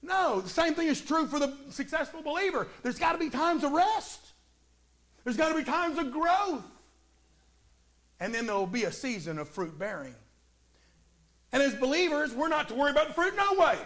No, 0.02 0.42
the 0.42 0.50
same 0.50 0.74
thing 0.74 0.88
is 0.88 1.02
true 1.02 1.28
for 1.28 1.40
the 1.40 1.56
successful 1.70 2.22
believer. 2.22 2.68
There's 2.84 3.00
got 3.00 3.14
to 3.14 3.18
be 3.18 3.30
times 3.30 3.64
of 3.64 3.72
rest. 3.72 4.22
There's 5.24 5.38
got 5.38 5.50
to 5.50 5.56
be 5.56 5.64
times 5.64 5.98
of 5.98 6.12
growth. 6.12 6.64
And 8.20 8.34
then 8.34 8.46
there 8.46 8.56
will 8.56 8.66
be 8.66 8.86
a 8.86 8.92
season 8.92 9.38
of 9.38 9.50
fruit 9.50 9.78
bearing. 9.78 10.16
And 11.52 11.62
as 11.62 11.76
believers, 11.76 12.34
we're 12.34 12.48
not 12.48 12.70
to 12.70 12.76
worry 12.76 12.92
about 12.92 13.10
the 13.10 13.14
fruit, 13.14 13.36
no 13.36 13.54
way. 13.60 13.78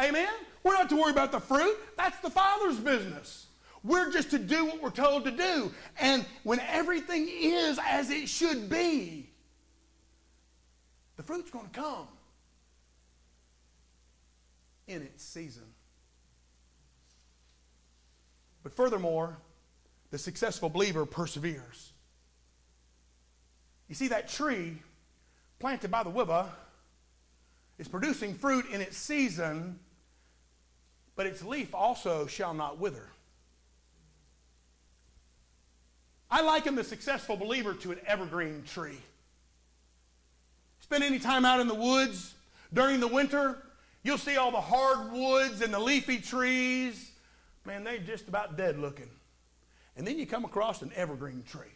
Amen? 0.00 0.28
We're 0.64 0.72
not 0.72 0.88
to 0.88 0.96
worry 0.96 1.12
about 1.12 1.30
the 1.30 1.40
fruit. 1.40 1.76
That's 1.96 2.18
the 2.20 2.30
Father's 2.30 2.80
business. 2.80 3.46
we're 3.84 4.10
just 4.10 4.30
to 4.30 4.38
do 4.38 4.64
what 4.64 4.82
we're 4.82 4.90
told 4.90 5.26
to 5.26 5.30
do. 5.30 5.70
And 6.00 6.24
when 6.42 6.58
everything 6.60 7.28
is 7.30 7.78
as 7.86 8.10
it 8.10 8.28
should 8.28 8.70
be, 8.70 9.28
the 11.16 11.22
fruit's 11.22 11.50
going 11.50 11.68
to 11.68 11.80
come 11.80 12.08
in 14.88 15.02
its 15.02 15.22
season. 15.22 15.64
But 18.62 18.72
furthermore, 18.72 19.36
the 20.10 20.18
successful 20.18 20.70
believer 20.70 21.04
perseveres. 21.04 21.92
You 23.88 23.94
see, 23.94 24.08
that 24.08 24.28
tree 24.28 24.78
planted 25.58 25.90
by 25.90 26.02
the 26.02 26.10
river 26.10 26.46
is 27.78 27.86
producing 27.86 28.34
fruit 28.34 28.64
in 28.70 28.80
its 28.80 28.96
season, 28.96 29.78
but 31.16 31.26
its 31.26 31.42
leaf 31.42 31.74
also 31.74 32.26
shall 32.26 32.54
not 32.54 32.78
wither. 32.78 33.08
I 36.30 36.42
liken 36.42 36.74
the 36.74 36.84
successful 36.84 37.36
believer 37.36 37.74
to 37.74 37.92
an 37.92 38.00
evergreen 38.06 38.64
tree. 38.66 38.98
Spend 40.80 41.04
any 41.04 41.18
time 41.18 41.44
out 41.44 41.60
in 41.60 41.68
the 41.68 41.74
woods 41.74 42.34
during 42.72 43.00
the 43.00 43.06
winter, 43.06 43.62
you'll 44.02 44.18
see 44.18 44.36
all 44.36 44.50
the 44.50 44.60
hardwoods 44.60 45.60
and 45.60 45.72
the 45.72 45.78
leafy 45.78 46.18
trees. 46.18 47.12
Man, 47.64 47.84
they're 47.84 47.98
just 47.98 48.28
about 48.28 48.56
dead 48.56 48.78
looking. 48.78 49.08
And 49.96 50.06
then 50.06 50.18
you 50.18 50.26
come 50.26 50.44
across 50.44 50.82
an 50.82 50.90
evergreen 50.96 51.44
tree. 51.48 51.68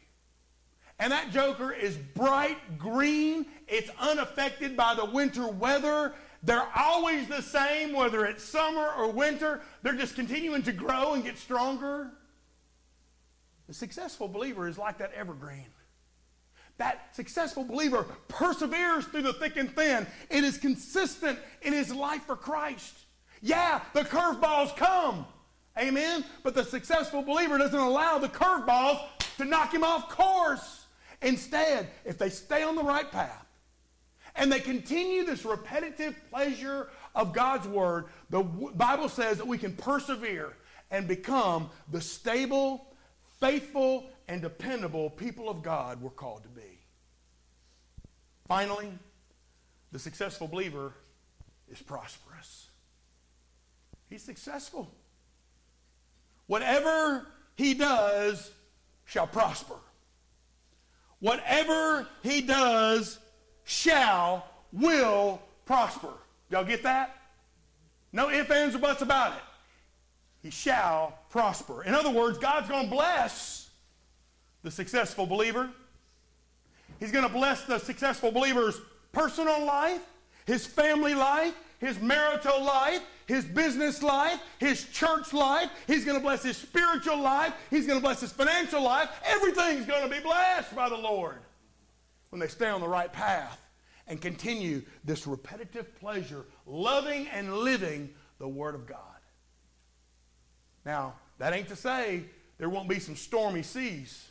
And 0.99 1.13
that 1.13 1.31
joker 1.31 1.73
is 1.73 1.97
bright 1.97 2.79
green. 2.79 3.47
It's 3.69 3.91
unaffected 4.01 4.77
by 4.77 4.95
the 4.95 5.05
winter 5.05 5.47
weather. 5.47 6.13
They're 6.43 6.69
always 6.77 7.27
the 7.27 7.43
same, 7.43 7.93
whether 7.93 8.25
it's 8.25 8.45
summer 8.45 8.93
or 8.97 9.11
winter. 9.11 9.61
They're 9.83 9.95
just 9.95 10.15
continuing 10.15 10.63
to 10.65 10.73
grow 10.73 11.15
and 11.15 11.25
get 11.25 11.37
stronger. 11.37 12.11
The 13.67 13.75
successful 13.75 14.29
believer 14.29 14.69
is 14.69 14.79
like 14.79 14.99
that 14.99 15.13
evergreen. 15.15 15.67
That 16.79 17.15
successful 17.15 17.65
believer 17.65 18.07
perseveres 18.29 19.05
through 19.07 19.23
the 19.23 19.33
thick 19.33 19.57
and 19.57 19.75
thin. 19.75 20.07
It 20.31 20.45
is 20.45 20.59
consistent 20.59 21.39
in 21.63 21.73
his 21.73 21.93
life 21.93 22.23
for 22.23 22.37
Christ. 22.37 22.95
Yeah, 23.43 23.81
the 23.93 24.03
curveballs 24.03 24.77
come. 24.77 25.27
Amen. 25.77 26.25
But 26.45 26.55
the 26.55 26.65
successful 26.65 27.23
believer 27.23 27.59
doesn't 27.59 27.79
allow 27.79 28.19
the 28.19 28.29
curveballs 28.29 29.01
to 29.39 29.45
knock 29.45 29.75
him 29.75 29.83
off 29.83 30.09
course. 30.09 30.87
Instead, 31.21 31.89
if 32.05 32.17
they 32.17 32.31
stay 32.31 32.63
on 32.63 32.77
the 32.77 32.83
right 32.85 33.11
path 33.11 33.48
and 34.39 34.51
they 34.51 34.61
continue 34.61 35.25
this 35.25 35.45
repetitive 35.45 36.15
pleasure 36.31 36.89
of 37.15 37.33
God's 37.33 37.67
word, 37.67 38.07
the 38.31 38.43
Bible 38.43 39.09
says 39.09 39.39
that 39.39 39.47
we 39.47 39.59
can 39.59 39.75
persevere 39.75 40.55
and 40.93 41.09
become 41.09 41.69
the 41.91 42.01
stable, 42.01 42.87
faithful, 43.41 44.09
and 44.29 44.41
dependable 44.41 45.11
people 45.11 45.49
of 45.49 45.63
God 45.63 46.01
we're 46.01 46.11
called 46.11 46.45
to 46.45 46.49
be. 46.49 46.79
Finally, 48.47 48.93
the 49.91 49.99
successful 49.99 50.47
believer 50.47 50.93
is 51.69 51.83
prosperous. 51.83 52.69
He's 54.09 54.23
successful. 54.23 54.89
Whatever 56.47 57.27
he 57.57 57.75
does 57.75 58.53
shall 59.05 59.27
prosper. 59.27 59.75
Whatever 61.19 62.07
he 62.23 62.41
does 62.41 63.19
shall, 63.69 64.47
will 64.73 65.41
prosper. 65.67 66.09
Y'all 66.51 66.65
get 66.65 66.83
that? 66.83 67.15
No 68.13 68.31
ifs, 68.31 68.51
ands, 68.51 68.75
or 68.75 68.79
buts 68.79 69.03
about 69.03 69.33
it. 69.33 69.43
He 70.43 70.51
shall 70.51 71.19
prosper. 71.29 71.83
In 71.85 71.95
other 71.95 72.09
words, 72.09 72.39
God's 72.39 72.69
going 72.69 72.85
to 72.85 72.91
bless 72.91 73.69
the 74.63 74.71
successful 74.71 75.27
believer. 75.27 75.69
He's 76.99 77.13
going 77.13 77.27
to 77.27 77.33
bless 77.33 77.65
the 77.65 77.79
successful 77.79 78.33
believer's 78.33 78.81
personal 79.13 79.65
life, 79.67 80.01
his 80.47 80.67
family 80.67 81.15
life, 81.15 81.55
his 81.79 82.01
marital 82.01 82.65
life, 82.65 83.03
his 83.27 83.45
business 83.45 84.03
life, 84.03 84.41
his 84.59 84.87
church 84.87 85.35
life. 85.35 85.69
He's 85.87 86.07
going 86.07 86.17
to 86.17 86.23
bless 86.23 86.43
his 86.43 86.57
spiritual 86.57 87.21
life. 87.21 87.53
He's 87.69 87.87
going 87.87 87.99
to 87.99 88.03
bless 88.03 88.23
his 88.23 88.33
financial 88.33 88.83
life. 88.83 89.11
Everything's 89.27 89.85
going 89.85 90.09
to 90.09 90.15
be 90.15 90.23
blessed 90.23 90.75
by 90.75 90.89
the 90.89 90.97
Lord 90.97 91.37
when 92.31 92.41
they 92.41 92.49
stay 92.49 92.69
on 92.69 92.81
the 92.81 92.89
right 92.89 93.13
path 93.13 93.61
and 94.07 94.21
continue 94.21 94.83
this 95.05 95.27
repetitive 95.27 95.99
pleasure, 96.01 96.45
loving 96.67 97.29
and 97.29 97.53
living 97.59 98.11
the 98.39 98.49
Word 98.49 98.75
of 98.75 98.87
God. 98.87 98.99
Now, 100.85 101.15
that 101.39 101.53
ain't 101.53 101.69
to 101.69 101.77
say 101.77 102.25
there 102.59 102.69
won't 102.69 102.89
be 102.89 102.99
some 102.99 103.17
stormy 103.17 103.63
seas. 103.63 104.29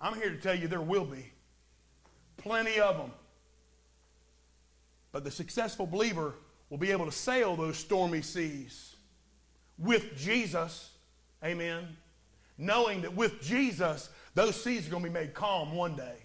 I'm 0.00 0.14
here 0.14 0.30
to 0.30 0.36
tell 0.36 0.54
you 0.54 0.68
there 0.68 0.80
will 0.80 1.04
be. 1.04 1.30
Plenty 2.36 2.80
of 2.80 2.96
them. 2.96 3.12
But 5.12 5.24
the 5.24 5.30
successful 5.30 5.86
believer 5.86 6.34
will 6.70 6.78
be 6.78 6.90
able 6.90 7.04
to 7.04 7.12
sail 7.12 7.54
those 7.54 7.76
stormy 7.76 8.22
seas 8.22 8.96
with 9.78 10.16
Jesus. 10.16 10.90
Amen. 11.44 11.96
Knowing 12.56 13.02
that 13.02 13.14
with 13.14 13.42
Jesus, 13.42 14.08
those 14.34 14.60
seas 14.60 14.86
are 14.86 14.90
going 14.90 15.02
to 15.02 15.08
be 15.08 15.12
made 15.12 15.34
calm 15.34 15.74
one 15.74 15.96
day. 15.96 16.16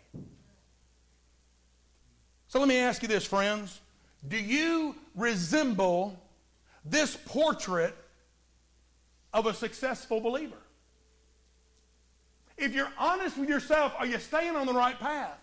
So 2.47 2.59
let 2.59 2.67
me 2.67 2.77
ask 2.77 3.01
you 3.01 3.07
this, 3.07 3.25
friends. 3.25 3.81
Do 4.27 4.37
you 4.37 4.95
resemble 5.15 6.19
this 6.85 7.17
portrait 7.25 7.95
of 9.33 9.45
a 9.45 9.53
successful 9.53 10.21
believer? 10.21 10.57
If 12.57 12.73
you're 12.73 12.91
honest 12.97 13.37
with 13.37 13.49
yourself, 13.49 13.93
are 13.99 14.05
you 14.05 14.17
staying 14.17 14.55
on 14.55 14.65
the 14.65 14.73
right 14.73 14.99
path? 14.99 15.37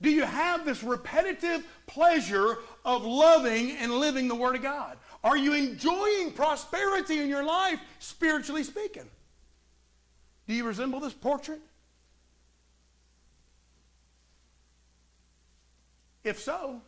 Do 0.00 0.10
you 0.10 0.24
have 0.24 0.64
this 0.64 0.82
repetitive 0.82 1.64
pleasure 1.86 2.58
of 2.84 3.04
loving 3.04 3.72
and 3.76 3.92
living 3.92 4.26
the 4.26 4.34
Word 4.34 4.56
of 4.56 4.62
God? 4.62 4.96
Are 5.22 5.36
you 5.36 5.52
enjoying 5.52 6.32
prosperity 6.32 7.20
in 7.20 7.28
your 7.28 7.44
life, 7.44 7.78
spiritually 7.98 8.64
speaking? 8.64 9.08
Do 10.48 10.54
you 10.54 10.64
resemble 10.64 10.98
this 10.98 11.12
portrait? 11.12 11.60
If 16.24 16.40
so, 16.40 16.80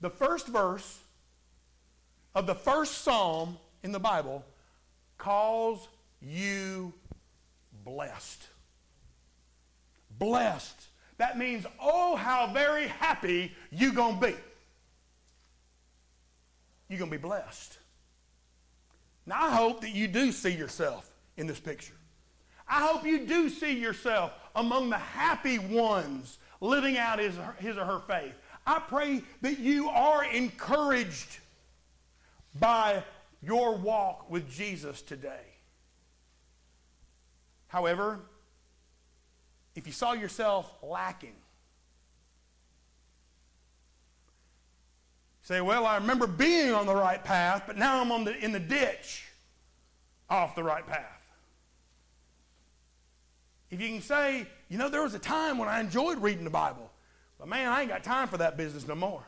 the 0.00 0.10
first 0.10 0.46
verse 0.46 0.98
of 2.34 2.46
the 2.46 2.54
first 2.54 2.98
psalm 3.02 3.58
in 3.82 3.92
the 3.92 4.00
Bible 4.00 4.44
calls 5.18 5.88
you 6.20 6.92
blessed. 7.84 8.46
Blessed 10.18 10.88
that 11.20 11.36
means, 11.36 11.66
oh, 11.78 12.16
how 12.16 12.46
very 12.46 12.86
happy 12.86 13.52
you 13.70 13.92
going 13.92 14.18
to 14.18 14.26
be. 14.28 14.34
You're 16.88 16.98
going 16.98 17.10
to 17.10 17.18
be 17.18 17.20
blessed. 17.20 17.76
Now, 19.26 19.44
I 19.44 19.50
hope 19.54 19.82
that 19.82 19.90
you 19.90 20.08
do 20.08 20.32
see 20.32 20.48
yourself 20.48 21.10
in 21.36 21.46
this 21.46 21.60
picture. 21.60 21.92
I 22.66 22.86
hope 22.86 23.04
you 23.04 23.26
do 23.26 23.50
see 23.50 23.78
yourself 23.78 24.32
among 24.56 24.88
the 24.88 24.96
happy 24.96 25.58
ones 25.58 26.38
living 26.60 26.98
out 26.98 27.18
his, 27.18 27.34
his 27.58 27.76
or 27.76 27.84
her 27.84 28.00
faith. 28.00 28.34
I 28.66 28.78
pray 28.78 29.22
that 29.40 29.58
you 29.58 29.88
are 29.88 30.24
encouraged 30.24 31.38
by 32.58 33.02
your 33.42 33.76
walk 33.76 34.30
with 34.30 34.50
Jesus 34.50 35.02
today. 35.02 35.46
However, 37.68 38.20
if 39.74 39.86
you 39.86 39.92
saw 39.92 40.12
yourself 40.12 40.72
lacking, 40.82 41.36
say, 45.42 45.60
Well, 45.60 45.86
I 45.86 45.96
remember 45.96 46.26
being 46.26 46.74
on 46.74 46.86
the 46.86 46.94
right 46.94 47.22
path, 47.22 47.64
but 47.66 47.78
now 47.78 48.00
I'm 48.00 48.12
on 48.12 48.24
the, 48.24 48.36
in 48.36 48.52
the 48.52 48.60
ditch 48.60 49.24
off 50.28 50.54
the 50.54 50.64
right 50.64 50.86
path. 50.86 51.20
If 53.70 53.80
you 53.80 53.88
can 53.88 54.02
say, 54.02 54.46
You 54.70 54.78
know, 54.78 54.88
there 54.88 55.02
was 55.02 55.12
a 55.12 55.18
time 55.18 55.58
when 55.58 55.68
I 55.68 55.80
enjoyed 55.80 56.16
reading 56.22 56.44
the 56.44 56.50
Bible, 56.50 56.90
but 57.38 57.48
man, 57.48 57.68
I 57.68 57.82
ain't 57.82 57.90
got 57.90 58.02
time 58.02 58.28
for 58.28 58.38
that 58.38 58.56
business 58.56 58.88
no 58.88 58.94
more. 58.94 59.22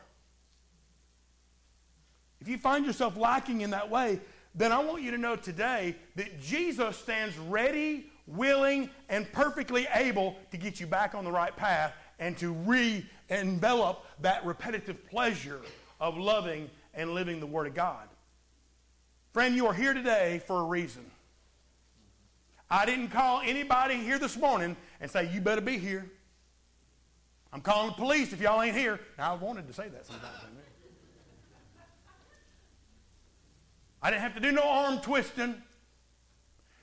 If 2.41 2.47
you 2.47 2.57
find 2.57 2.83
yourself 2.83 3.15
lacking 3.15 3.61
in 3.61 3.69
that 3.69 3.91
way, 3.91 4.19
then 4.55 4.71
I 4.71 4.79
want 4.79 5.03
you 5.03 5.11
to 5.11 5.17
know 5.19 5.35
today 5.35 5.95
that 6.15 6.41
Jesus 6.41 6.97
stands 6.97 7.37
ready 7.37 8.09
willing, 8.27 8.89
and 9.09 9.31
perfectly 9.31 9.87
able 9.93 10.35
to 10.51 10.57
get 10.57 10.79
you 10.79 10.87
back 10.87 11.15
on 11.15 11.23
the 11.23 11.31
right 11.31 11.55
path 11.55 11.93
and 12.19 12.37
to 12.37 12.53
re 12.53 13.05
envelop 13.29 14.05
that 14.21 14.45
repetitive 14.45 15.07
pleasure 15.09 15.61
of 15.99 16.17
loving 16.17 16.69
and 16.93 17.13
living 17.13 17.39
the 17.39 17.45
Word 17.45 17.67
of 17.67 17.73
God. 17.73 18.07
Friend, 19.33 19.55
you 19.55 19.65
are 19.67 19.73
here 19.73 19.93
today 19.93 20.41
for 20.45 20.59
a 20.59 20.63
reason. 20.63 21.03
I 22.73 22.87
didn't 22.87 23.09
call 23.09 23.39
anybody 23.45 23.97
here 23.97 24.17
this 24.17 24.35
morning 24.35 24.75
and 24.99 25.11
say, 25.11 25.31
you 25.31 25.41
better 25.41 25.61
be 25.61 25.77
here. 25.77 26.09
I'm 27.53 27.61
calling 27.61 27.89
the 27.89 27.93
police 27.93 28.33
if 28.33 28.41
y'all 28.41 28.63
ain't 28.63 28.75
here. 28.75 28.99
Now, 29.15 29.33
I 29.33 29.35
wanted 29.35 29.67
to 29.67 29.73
say 29.73 29.89
that 29.89 30.07
sometimes. 30.07 30.33
I 34.01 34.09
didn't 34.09 34.23
have 34.23 34.33
to 34.33 34.39
do 34.39 34.51
no 34.51 34.63
arm 34.63 35.01
twisting. 35.01 35.53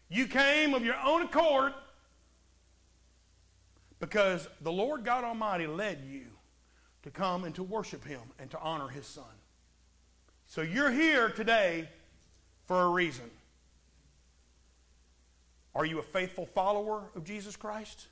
You 0.08 0.28
came 0.28 0.74
of 0.74 0.84
your 0.84 0.94
own 1.04 1.22
accord 1.22 1.74
because 3.98 4.46
the 4.60 4.70
Lord 4.70 5.04
God 5.04 5.24
Almighty 5.24 5.66
led 5.66 6.04
you 6.08 6.26
to 7.02 7.10
come 7.10 7.42
and 7.42 7.52
to 7.56 7.64
worship 7.64 8.04
Him 8.04 8.20
and 8.38 8.48
to 8.52 8.60
honor 8.60 8.86
His 8.86 9.06
Son. 9.06 9.24
So 10.46 10.62
you're 10.62 10.92
here 10.92 11.30
today 11.30 11.88
for 12.68 12.80
a 12.80 12.88
reason. 12.90 13.28
Are 15.74 15.84
you 15.84 15.98
a 15.98 16.02
faithful 16.02 16.46
follower 16.46 17.04
of 17.14 17.24
Jesus 17.24 17.56
Christ? 17.56 18.06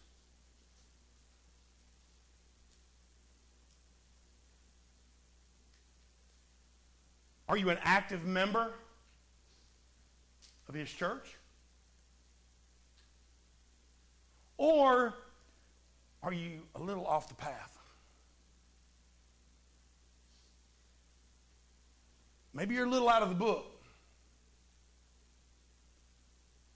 Are 7.48 7.56
you 7.56 7.70
an 7.70 7.78
active 7.82 8.24
member 8.24 8.72
of 10.68 10.74
His 10.74 10.90
church? 10.90 11.36
Or 14.58 15.14
are 16.22 16.32
you 16.32 16.60
a 16.74 16.80
little 16.80 17.06
off 17.06 17.28
the 17.28 17.34
path? 17.34 17.78
Maybe 22.52 22.74
you're 22.74 22.86
a 22.86 22.90
little 22.90 23.08
out 23.08 23.22
of 23.22 23.28
the 23.28 23.34
book. 23.34 23.77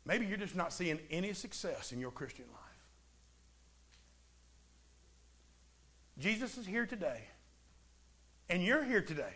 Maybe 0.05 0.27
you're 0.27 0.37
just 0.37 0.57
not 0.57 0.73
seeing 0.73 0.99
any 1.11 1.33
success 1.33 1.93
in 1.93 2.01
your 2.01 2.11
Christian 2.11 2.47
life. 2.53 2.61
Jesus 6.19 6.59
is 6.59 6.67
here 6.67 6.87
today, 6.87 7.23
and 8.51 8.63
you're 8.63 8.85
here 8.85 9.03
today 9.03 9.35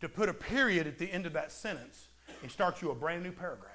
to 0.00 0.08
put 0.08 0.28
a 0.28 0.34
period 0.34 0.86
at 0.86 0.98
the 0.98 1.10
end 1.10 1.26
of 1.26 1.34
that 1.34 1.52
sentence 1.52 2.08
and 2.42 2.50
start 2.50 2.82
you 2.82 2.90
a 2.90 2.94
brand 2.94 3.22
new 3.22 3.32
paragraph. 3.32 3.70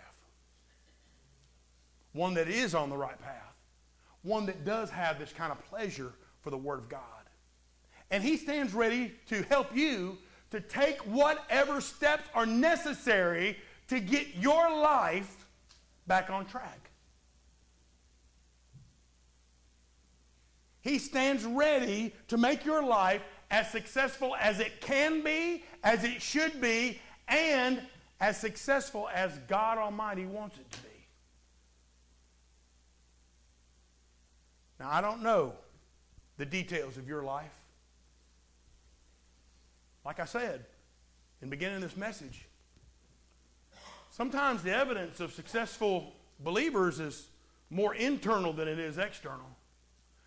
One 2.13 2.33
that 2.33 2.47
is 2.47 2.75
on 2.75 2.89
the 2.89 2.97
right 2.97 3.19
path 3.21 3.47
one 4.27 4.45
that 4.45 4.65
does 4.65 4.89
have 4.89 5.17
this 5.17 5.31
kind 5.31 5.51
of 5.51 5.63
pleasure 5.65 6.13
for 6.41 6.49
the 6.49 6.57
Word 6.57 6.79
of 6.79 6.89
God. 6.89 7.01
And 8.11 8.23
He 8.23 8.37
stands 8.37 8.73
ready 8.73 9.13
to 9.27 9.43
help 9.43 9.75
you 9.75 10.17
to 10.51 10.59
take 10.61 10.97
whatever 10.99 11.81
steps 11.81 12.29
are 12.33 12.45
necessary 12.45 13.57
to 13.87 13.99
get 13.99 14.35
your 14.35 14.69
life 14.69 15.36
back 16.07 16.29
on 16.29 16.45
track. 16.45 16.89
He 20.81 20.99
stands 20.99 21.43
ready 21.43 22.13
to 22.29 22.37
make 22.37 22.65
your 22.65 22.81
life 22.81 23.21
as 23.51 23.69
successful 23.71 24.35
as 24.39 24.59
it 24.59 24.79
can 24.81 25.21
be, 25.21 25.63
as 25.83 26.03
it 26.03 26.21
should 26.21 26.61
be, 26.61 27.01
and 27.27 27.81
as 28.19 28.39
successful 28.39 29.09
as 29.13 29.37
God 29.47 29.77
Almighty 29.77 30.25
wants 30.25 30.57
it 30.57 30.71
to 30.71 30.79
be. 30.79 30.87
Now, 34.79 34.89
I 34.91 35.01
don't 35.01 35.21
know 35.21 35.53
the 36.37 36.45
details 36.45 36.97
of 36.97 37.07
your 37.07 37.23
life. 37.23 37.53
Like 40.05 40.19
I 40.19 40.25
said 40.25 40.65
in 41.41 41.49
beginning 41.49 41.81
this 41.81 41.97
message, 41.97 42.46
sometimes 44.17 44.63
the 44.63 44.75
evidence 44.75 45.19
of 45.19 45.31
successful 45.31 46.11
believers 46.39 46.99
is 46.99 47.29
more 47.69 47.93
internal 47.93 48.51
than 48.51 48.67
it 48.67 48.79
is 48.79 48.97
external. 48.97 49.45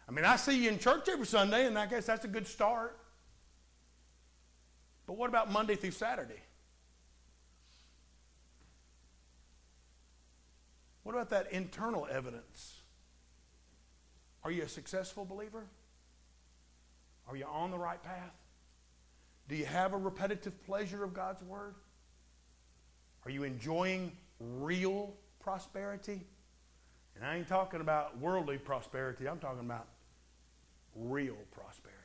I 0.08 0.12
mean, 0.12 0.24
I 0.24 0.36
see 0.36 0.62
you 0.62 0.70
in 0.70 0.78
church 0.78 1.08
every 1.08 1.26
Sunday, 1.26 1.66
and 1.66 1.76
I 1.76 1.86
guess 1.86 2.06
that's 2.06 2.24
a 2.24 2.28
good 2.28 2.46
start. 2.46 2.96
But 5.06 5.16
what 5.16 5.28
about 5.28 5.50
Monday 5.50 5.74
through 5.74 5.90
Saturday? 5.90 6.40
What 11.02 11.16
about 11.16 11.30
that 11.30 11.50
internal 11.52 12.06
evidence? 12.08 12.82
Are 14.44 14.52
you 14.52 14.62
a 14.62 14.68
successful 14.68 15.24
believer? 15.24 15.64
Are 17.26 17.36
you 17.36 17.46
on 17.46 17.72
the 17.72 17.78
right 17.78 18.00
path? 18.00 18.36
Do 19.48 19.56
you 19.56 19.66
have 19.66 19.94
a 19.94 19.96
repetitive 19.96 20.64
pleasure 20.64 21.02
of 21.02 21.12
God's 21.12 21.42
Word? 21.42 21.74
Are 23.24 23.30
you 23.30 23.44
enjoying 23.44 24.12
real 24.38 25.14
prosperity? 25.40 26.20
And 27.14 27.24
I 27.24 27.36
ain't 27.36 27.48
talking 27.48 27.80
about 27.80 28.18
worldly 28.18 28.58
prosperity, 28.58 29.28
I'm 29.28 29.38
talking 29.38 29.60
about 29.60 29.86
real 30.94 31.36
prosperity. 31.50 31.96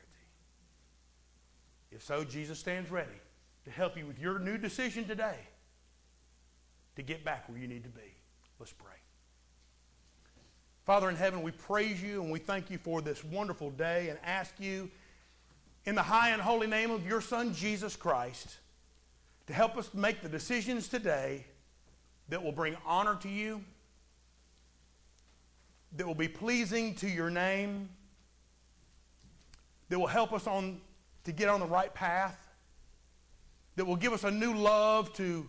If 1.90 2.02
so, 2.02 2.24
Jesus 2.24 2.58
stands 2.58 2.90
ready 2.90 3.08
to 3.64 3.70
help 3.70 3.96
you 3.96 4.06
with 4.06 4.18
your 4.18 4.38
new 4.38 4.58
decision 4.58 5.06
today 5.06 5.38
to 6.96 7.02
get 7.02 7.24
back 7.24 7.48
where 7.48 7.58
you 7.58 7.66
need 7.66 7.84
to 7.84 7.90
be. 7.90 8.14
Let's 8.58 8.72
pray. 8.72 8.92
Father 10.84 11.08
in 11.08 11.16
heaven, 11.16 11.42
we 11.42 11.50
praise 11.50 12.02
you 12.02 12.22
and 12.22 12.30
we 12.30 12.38
thank 12.38 12.70
you 12.70 12.78
for 12.78 13.00
this 13.00 13.24
wonderful 13.24 13.70
day 13.70 14.08
and 14.08 14.18
ask 14.24 14.54
you, 14.58 14.90
in 15.84 15.94
the 15.94 16.02
high 16.02 16.30
and 16.30 16.42
holy 16.42 16.66
name 16.66 16.90
of 16.90 17.06
your 17.06 17.20
Son, 17.20 17.54
Jesus 17.54 17.96
Christ, 17.96 18.58
to 19.46 19.52
help 19.52 19.76
us 19.76 19.92
make 19.94 20.22
the 20.22 20.28
decisions 20.28 20.88
today 20.88 21.46
that 22.28 22.42
will 22.42 22.52
bring 22.52 22.76
honor 22.84 23.14
to 23.16 23.28
you, 23.28 23.62
that 25.96 26.06
will 26.06 26.14
be 26.14 26.28
pleasing 26.28 26.94
to 26.96 27.08
your 27.08 27.30
name, 27.30 27.88
that 29.88 29.98
will 29.98 30.06
help 30.06 30.32
us 30.32 30.46
on 30.46 30.80
to 31.24 31.32
get 31.32 31.48
on 31.48 31.60
the 31.60 31.66
right 31.66 31.94
path, 31.94 32.48
that 33.76 33.84
will 33.84 33.96
give 33.96 34.12
us 34.12 34.24
a 34.24 34.30
new 34.30 34.54
love 34.54 35.12
to 35.14 35.48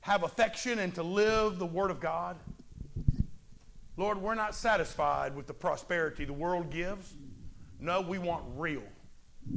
have 0.00 0.22
affection 0.22 0.78
and 0.78 0.94
to 0.94 1.02
live 1.02 1.58
the 1.58 1.66
Word 1.66 1.90
of 1.90 2.00
God. 2.00 2.36
Lord, 3.96 4.18
we're 4.18 4.34
not 4.34 4.54
satisfied 4.54 5.36
with 5.36 5.46
the 5.46 5.54
prosperity 5.54 6.24
the 6.24 6.32
world 6.32 6.70
gives. 6.70 7.14
No, 7.78 8.00
we 8.00 8.18
want 8.18 8.44
real 8.56 8.82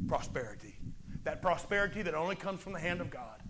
prosperity. 0.07 0.75
That 1.23 1.41
prosperity 1.41 2.01
that 2.03 2.13
only 2.13 2.35
comes 2.35 2.61
from 2.61 2.73
the 2.73 2.79
hand 2.79 3.01
of 3.01 3.09
God. 3.09 3.41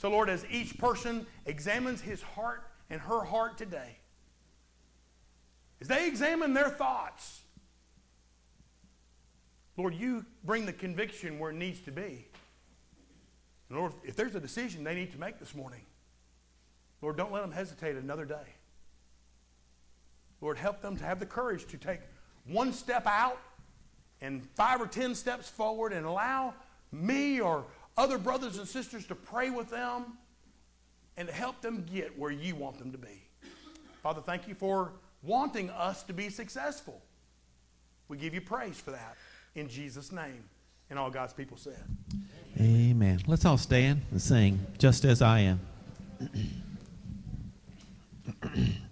So, 0.00 0.08
Lord, 0.08 0.30
as 0.30 0.46
each 0.50 0.78
person 0.78 1.26
examines 1.44 2.00
his 2.00 2.22
heart 2.22 2.62
and 2.88 3.02
her 3.02 3.22
heart 3.22 3.58
today, 3.58 3.98
as 5.78 5.88
they 5.88 6.08
examine 6.08 6.54
their 6.54 6.70
thoughts, 6.70 7.42
Lord, 9.76 9.94
you 9.94 10.24
bring 10.42 10.64
the 10.64 10.72
conviction 10.72 11.38
where 11.38 11.50
it 11.50 11.56
needs 11.56 11.80
to 11.80 11.92
be. 11.92 12.26
Lord, 13.68 13.92
if 14.02 14.16
there's 14.16 14.34
a 14.34 14.40
decision 14.40 14.84
they 14.84 14.94
need 14.94 15.12
to 15.12 15.20
make 15.20 15.38
this 15.38 15.54
morning, 15.54 15.82
Lord, 17.02 17.18
don't 17.18 17.30
let 17.30 17.42
them 17.42 17.52
hesitate 17.52 17.96
another 17.96 18.24
day. 18.24 18.54
Lord, 20.40 20.56
help 20.56 20.80
them 20.80 20.96
to 20.96 21.04
have 21.04 21.20
the 21.20 21.26
courage 21.26 21.66
to 21.66 21.76
take 21.76 22.00
one 22.46 22.72
step 22.72 23.06
out 23.06 23.38
and 24.22 24.48
five 24.54 24.80
or 24.80 24.86
ten 24.86 25.14
steps 25.14 25.50
forward 25.50 25.92
and 25.92 26.06
allow 26.06 26.54
me 26.90 27.38
or 27.42 27.66
other 28.00 28.16
brothers 28.16 28.56
and 28.56 28.66
sisters 28.66 29.06
to 29.06 29.14
pray 29.14 29.50
with 29.50 29.68
them 29.68 30.16
and 31.18 31.28
to 31.28 31.34
help 31.34 31.60
them 31.60 31.84
get 31.92 32.18
where 32.18 32.30
you 32.30 32.56
want 32.56 32.78
them 32.78 32.90
to 32.92 32.98
be. 32.98 33.28
Father, 34.02 34.22
thank 34.22 34.48
you 34.48 34.54
for 34.54 34.92
wanting 35.22 35.68
us 35.68 36.02
to 36.04 36.14
be 36.14 36.30
successful. 36.30 37.02
We 38.08 38.16
give 38.16 38.32
you 38.32 38.40
praise 38.40 38.80
for 38.80 38.92
that 38.92 39.16
in 39.54 39.68
Jesus' 39.68 40.12
name. 40.12 40.44
And 40.88 40.98
all 40.98 41.10
God's 41.10 41.34
people 41.34 41.58
said. 41.58 41.84
Amen. 42.58 42.90
Amen. 42.90 43.20
Let's 43.26 43.44
all 43.44 43.58
stand 43.58 44.00
and 44.10 44.20
sing, 44.20 44.58
Just 44.78 45.04
as 45.04 45.22
I 45.22 45.40
Am. 45.40 45.60